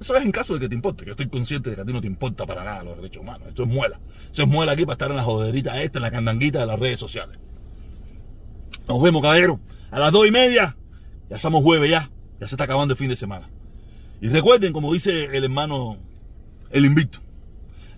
Eso 0.00 0.14
es 0.14 0.24
en 0.24 0.32
caso 0.32 0.54
de 0.54 0.60
que 0.60 0.68
te 0.68 0.74
importe, 0.74 1.04
que 1.04 1.12
estoy 1.12 1.28
consciente 1.28 1.70
de 1.70 1.76
que 1.76 1.82
a 1.82 1.84
ti 1.84 1.92
no 1.92 2.00
te 2.00 2.06
importa 2.06 2.44
para 2.44 2.64
nada 2.64 2.82
los 2.82 2.96
derechos 2.96 3.22
humanos. 3.22 3.48
Esto 3.48 3.62
es 3.62 3.68
muela. 3.68 3.98
Eso 4.30 4.42
es 4.42 4.48
muela 4.48 4.72
aquí 4.72 4.84
para 4.84 4.94
estar 4.94 5.10
en 5.10 5.16
la 5.16 5.22
joderita 5.22 5.80
esta, 5.82 5.98
en 5.98 6.02
la 6.02 6.10
candanguita 6.10 6.60
de 6.60 6.66
las 6.66 6.78
redes 6.78 7.00
sociales. 7.00 7.38
Nos 8.86 9.00
vemos, 9.00 9.22
caballero. 9.22 9.60
A 9.90 9.98
las 9.98 10.12
dos 10.12 10.26
y 10.26 10.30
media. 10.30 10.76
Ya 11.30 11.36
estamos 11.36 11.62
jueves 11.62 11.90
ya. 11.90 12.10
Ya 12.40 12.48
se 12.48 12.54
está 12.54 12.64
acabando 12.64 12.92
el 12.92 12.98
fin 12.98 13.08
de 13.08 13.16
semana. 13.16 13.48
Y 14.20 14.28
recuerden, 14.28 14.72
como 14.72 14.92
dice 14.92 15.36
el 15.36 15.44
hermano, 15.44 15.98
el 16.70 16.84
invicto. 16.84 17.20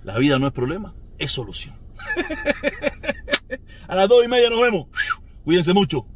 La 0.04 0.18
vida 0.18 0.38
no 0.38 0.47
es 0.47 0.52
problema, 0.52 0.95
es 1.18 1.33
solución. 1.33 1.75
A 3.88 3.97
las 3.97 4.09
dos 4.09 4.25
y 4.25 4.28
media 4.28 4.50
nos 4.50 4.61
vemos. 4.61 4.87
Cuídense 5.45 5.73
mucho. 5.73 6.07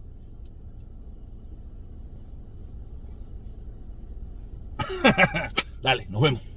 Dale, 5.83 6.07
nos 6.09 6.21
vemos. 6.21 6.51